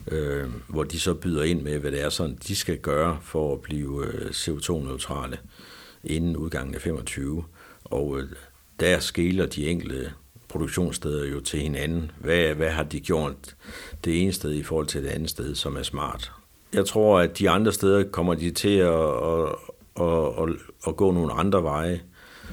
øh, 0.07 0.47
hvor 0.67 0.83
de 0.83 0.99
så 0.99 1.13
byder 1.13 1.43
ind 1.43 1.61
med, 1.61 1.79
hvad 1.79 1.91
det 1.91 2.01
er, 2.01 2.09
sådan, 2.09 2.37
de 2.47 2.55
skal 2.55 2.77
gøre 2.77 3.19
for 3.21 3.53
at 3.53 3.61
blive 3.61 4.05
øh, 4.05 4.29
CO2-neutrale 4.29 5.37
inden 6.03 6.37
udgangen 6.37 6.75
af 6.75 6.81
25. 6.81 7.43
Og 7.83 8.19
øh, 8.19 8.27
der 8.79 8.99
skiller 8.99 9.45
de 9.45 9.69
enkelte 9.69 10.11
produktionssteder 10.47 11.25
jo 11.25 11.39
til 11.39 11.59
hinanden. 11.59 12.11
Hvad, 12.19 12.53
hvad 12.53 12.69
har 12.69 12.83
de 12.83 12.99
gjort 12.99 13.55
det 14.05 14.21
ene 14.21 14.33
sted 14.33 14.53
i 14.53 14.63
forhold 14.63 14.87
til 14.87 15.03
det 15.03 15.09
andet 15.09 15.29
sted, 15.29 15.55
som 15.55 15.77
er 15.77 15.83
smart? 15.83 16.31
Jeg 16.73 16.85
tror, 16.85 17.19
at 17.19 17.39
de 17.39 17.49
andre 17.49 17.71
steder 17.71 18.03
kommer 18.03 18.33
de 18.33 18.51
til 18.51 18.77
at, 18.77 18.89
at, 18.89 19.55
at, 20.01 20.43
at, 20.43 20.55
at 20.87 20.95
gå 20.95 21.11
nogle 21.11 21.33
andre 21.33 21.63
veje. 21.63 22.01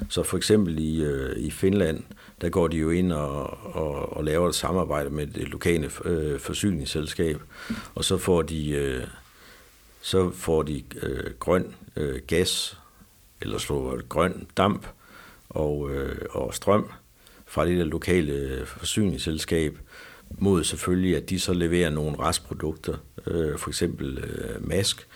Så 0.09 0.23
for 0.23 0.37
eksempel 0.37 0.79
i, 0.79 1.03
øh, 1.03 1.37
i 1.37 1.51
Finland, 1.51 2.03
der 2.41 2.49
går 2.49 2.67
de 2.67 2.77
jo 2.77 2.89
ind 2.89 3.11
og, 3.11 3.57
og, 3.75 4.17
og 4.17 4.23
laver 4.23 4.49
et 4.49 4.55
samarbejde 4.55 5.09
med 5.09 5.27
det 5.27 5.47
lokale 5.47 5.91
øh, 6.05 6.39
forsyningsselskab, 6.39 7.41
og 7.95 8.05
så 8.05 8.17
får 8.17 8.41
de, 8.41 8.69
øh, 8.69 9.03
så 10.01 10.31
får 10.31 10.63
de 10.63 10.83
øh, 11.01 11.33
grøn 11.39 11.75
øh, 11.95 12.21
gas, 12.27 12.77
eller 13.41 13.57
slår 13.57 14.07
grøn 14.07 14.47
damp 14.57 14.87
og, 15.49 15.91
øh, 15.91 16.25
og 16.29 16.53
strøm 16.53 16.91
fra 17.45 17.65
det 17.65 17.77
der 17.77 17.85
lokale 17.85 18.33
øh, 18.33 18.65
forsyningsselskab, 18.65 19.77
mod 20.29 20.63
selvfølgelig, 20.63 21.15
at 21.17 21.29
de 21.29 21.39
så 21.39 21.53
leverer 21.53 21.89
nogle 21.89 22.19
restprodukter, 22.19 22.97
øh, 23.27 23.57
for 23.57 23.69
eksempel 23.69 24.17
øh, 24.17 24.67
mask, 24.67 25.07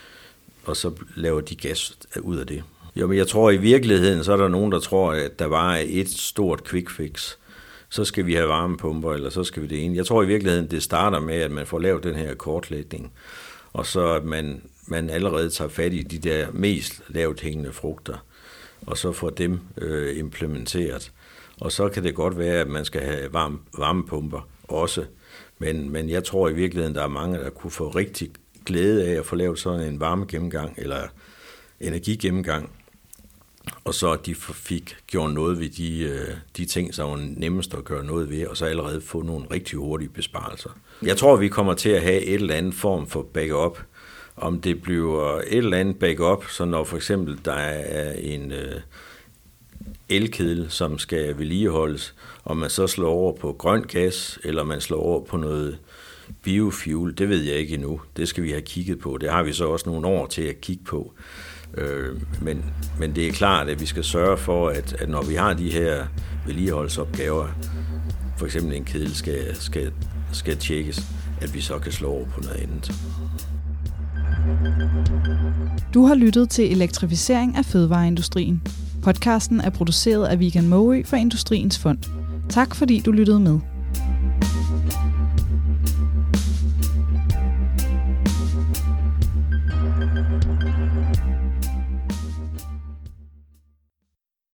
og 0.63 0.77
så 0.77 0.91
laver 1.15 1.41
de 1.41 1.55
gas 1.55 1.97
ud 2.21 2.37
af 2.37 2.47
det. 2.47 2.63
Jo, 2.95 3.07
men 3.07 3.17
jeg 3.17 3.27
tror 3.27 3.51
i 3.51 3.57
virkeligheden, 3.57 4.23
så 4.23 4.33
er 4.33 4.37
der 4.37 4.47
nogen, 4.47 4.71
der 4.71 4.79
tror, 4.79 5.11
at 5.11 5.39
der 5.39 5.45
var 5.45 5.77
et 5.85 6.09
stort 6.09 6.63
quick 6.63 6.89
fix. 6.89 7.35
Så 7.89 8.05
skal 8.05 8.25
vi 8.25 8.33
have 8.33 8.47
varmepumper, 8.47 9.13
eller 9.13 9.29
så 9.29 9.43
skal 9.43 9.63
vi 9.63 9.67
det 9.67 9.85
ene. 9.85 9.95
Jeg 9.95 10.05
tror 10.05 10.23
i 10.23 10.27
virkeligheden, 10.27 10.71
det 10.71 10.83
starter 10.83 11.19
med, 11.19 11.35
at 11.35 11.51
man 11.51 11.67
får 11.67 11.79
lavet 11.79 12.03
den 12.03 12.15
her 12.15 12.35
kortlægning, 12.35 13.11
og 13.73 13.85
så 13.85 14.13
at 14.13 14.23
man, 14.23 14.61
man 14.87 15.09
allerede 15.09 15.49
tager 15.49 15.69
fat 15.69 15.93
i 15.93 16.01
de 16.01 16.17
der 16.17 16.47
mest 16.51 17.01
lavt 17.07 17.41
hængende 17.41 17.71
frugter, 17.71 18.25
og 18.87 18.97
så 18.97 19.11
får 19.11 19.29
dem 19.29 19.59
øh, 19.77 20.19
implementeret. 20.19 21.11
Og 21.59 21.71
så 21.71 21.89
kan 21.89 22.03
det 22.03 22.15
godt 22.15 22.37
være, 22.37 22.55
at 22.55 22.67
man 22.67 22.85
skal 22.85 23.01
have 23.01 23.33
varme, 23.33 23.59
varmepumper 23.77 24.47
også. 24.63 25.05
Men, 25.59 25.89
men 25.89 26.09
jeg 26.09 26.23
tror 26.23 26.49
i 26.49 26.53
virkeligheden, 26.53 26.95
der 26.95 27.03
er 27.03 27.07
mange, 27.07 27.39
der 27.39 27.49
kunne 27.49 27.71
få 27.71 27.89
rigtig 27.89 28.31
glæde 28.65 29.07
af 29.07 29.19
at 29.19 29.25
få 29.25 29.35
lavet 29.35 29.59
sådan 29.59 29.87
en 29.87 29.99
varmegennemgang 29.99 30.73
eller 30.77 31.01
energigennemgang 31.79 32.71
og 33.83 33.93
så 33.93 34.11
at 34.11 34.25
de 34.25 34.35
fik 34.35 34.95
gjort 35.07 35.33
noget 35.33 35.59
ved 35.59 35.69
de, 35.69 35.99
øh, 35.99 36.27
de 36.57 36.65
ting, 36.65 36.93
som 36.93 37.09
var 37.09 37.19
nemmest 37.37 37.73
at 37.73 37.83
gøre 37.83 38.03
noget 38.03 38.29
ved, 38.29 38.47
og 38.47 38.57
så 38.57 38.65
allerede 38.65 39.01
få 39.01 39.21
nogle 39.21 39.45
rigtig 39.51 39.79
hurtige 39.79 40.09
besparelser. 40.09 40.69
Jeg 41.01 41.17
tror, 41.17 41.35
vi 41.35 41.47
kommer 41.47 41.73
til 41.73 41.89
at 41.89 42.01
have 42.01 42.21
et 42.21 42.33
eller 42.33 42.55
andet 42.55 42.73
form 42.73 43.07
for 43.07 43.21
backup. 43.33 43.79
Om 44.35 44.61
det 44.61 44.81
bliver 44.81 45.37
et 45.37 45.57
eller 45.57 45.77
andet 45.77 45.99
backup, 45.99 46.45
så 46.49 46.65
når 46.65 46.83
for 46.83 46.97
eksempel 46.97 47.39
der 47.45 47.53
er 47.53 48.13
en 48.13 48.51
øh, 48.51 48.81
elkedel, 50.09 50.65
som 50.69 50.97
skal 50.97 51.37
vedligeholdes, 51.37 52.15
og 52.43 52.57
man 52.57 52.69
så 52.69 52.87
slår 52.87 53.09
over 53.09 53.33
på 53.37 53.55
grøn 53.59 53.83
gas, 53.83 54.39
eller 54.43 54.63
man 54.63 54.81
slår 54.81 54.99
over 54.99 55.25
på 55.25 55.37
noget 55.37 55.77
biofuel, 56.43 57.17
det 57.17 57.29
ved 57.29 57.41
jeg 57.41 57.55
ikke 57.55 57.73
endnu. 57.73 58.01
Det 58.17 58.27
skal 58.27 58.43
vi 58.43 58.49
have 58.49 58.61
kigget 58.61 58.99
på. 58.99 59.17
Det 59.21 59.29
har 59.29 59.43
vi 59.43 59.53
så 59.53 59.65
også 59.65 59.89
nogle 59.89 60.07
år 60.07 60.27
til 60.27 60.41
at 60.41 60.61
kigge 60.61 60.83
på. 60.83 61.13
Øh, 61.77 62.17
men, 62.41 62.65
men 62.99 63.15
det 63.15 63.27
er 63.27 63.31
klart, 63.31 63.69
at 63.69 63.81
vi 63.81 63.85
skal 63.85 64.03
sørge 64.03 64.37
for, 64.37 64.69
at, 64.69 64.95
at 64.99 65.09
når 65.09 65.21
vi 65.21 65.35
har 65.35 65.53
de 65.53 65.71
her 65.71 66.05
vedligeholdsopgaver, 66.45 67.47
for 68.37 68.45
eksempel 68.45 68.75
en 68.75 68.85
kedel 68.85 69.15
skal, 69.15 69.55
skal, 69.55 69.91
skal 70.31 70.57
tjekkes, 70.57 71.07
at 71.41 71.53
vi 71.53 71.61
så 71.61 71.79
kan 71.79 71.91
slå 71.91 72.09
over 72.09 72.25
på 72.25 72.41
noget 72.41 72.57
andet. 72.61 72.91
Du 75.93 76.05
har 76.05 76.15
lyttet 76.15 76.49
til 76.49 76.71
Elektrificering 76.71 77.57
af 77.57 77.65
fødevareindustrien. 77.65 78.61
Podcasten 79.03 79.61
er 79.61 79.69
produceret 79.69 80.27
af 80.27 80.39
Vegan 80.39 80.67
Måø 80.67 81.03
for 81.05 81.15
Industriens 81.17 81.79
Fond. 81.79 81.97
Tak 82.49 82.75
fordi 82.75 82.99
du 82.99 83.11
lyttede 83.11 83.39
med. 83.39 83.59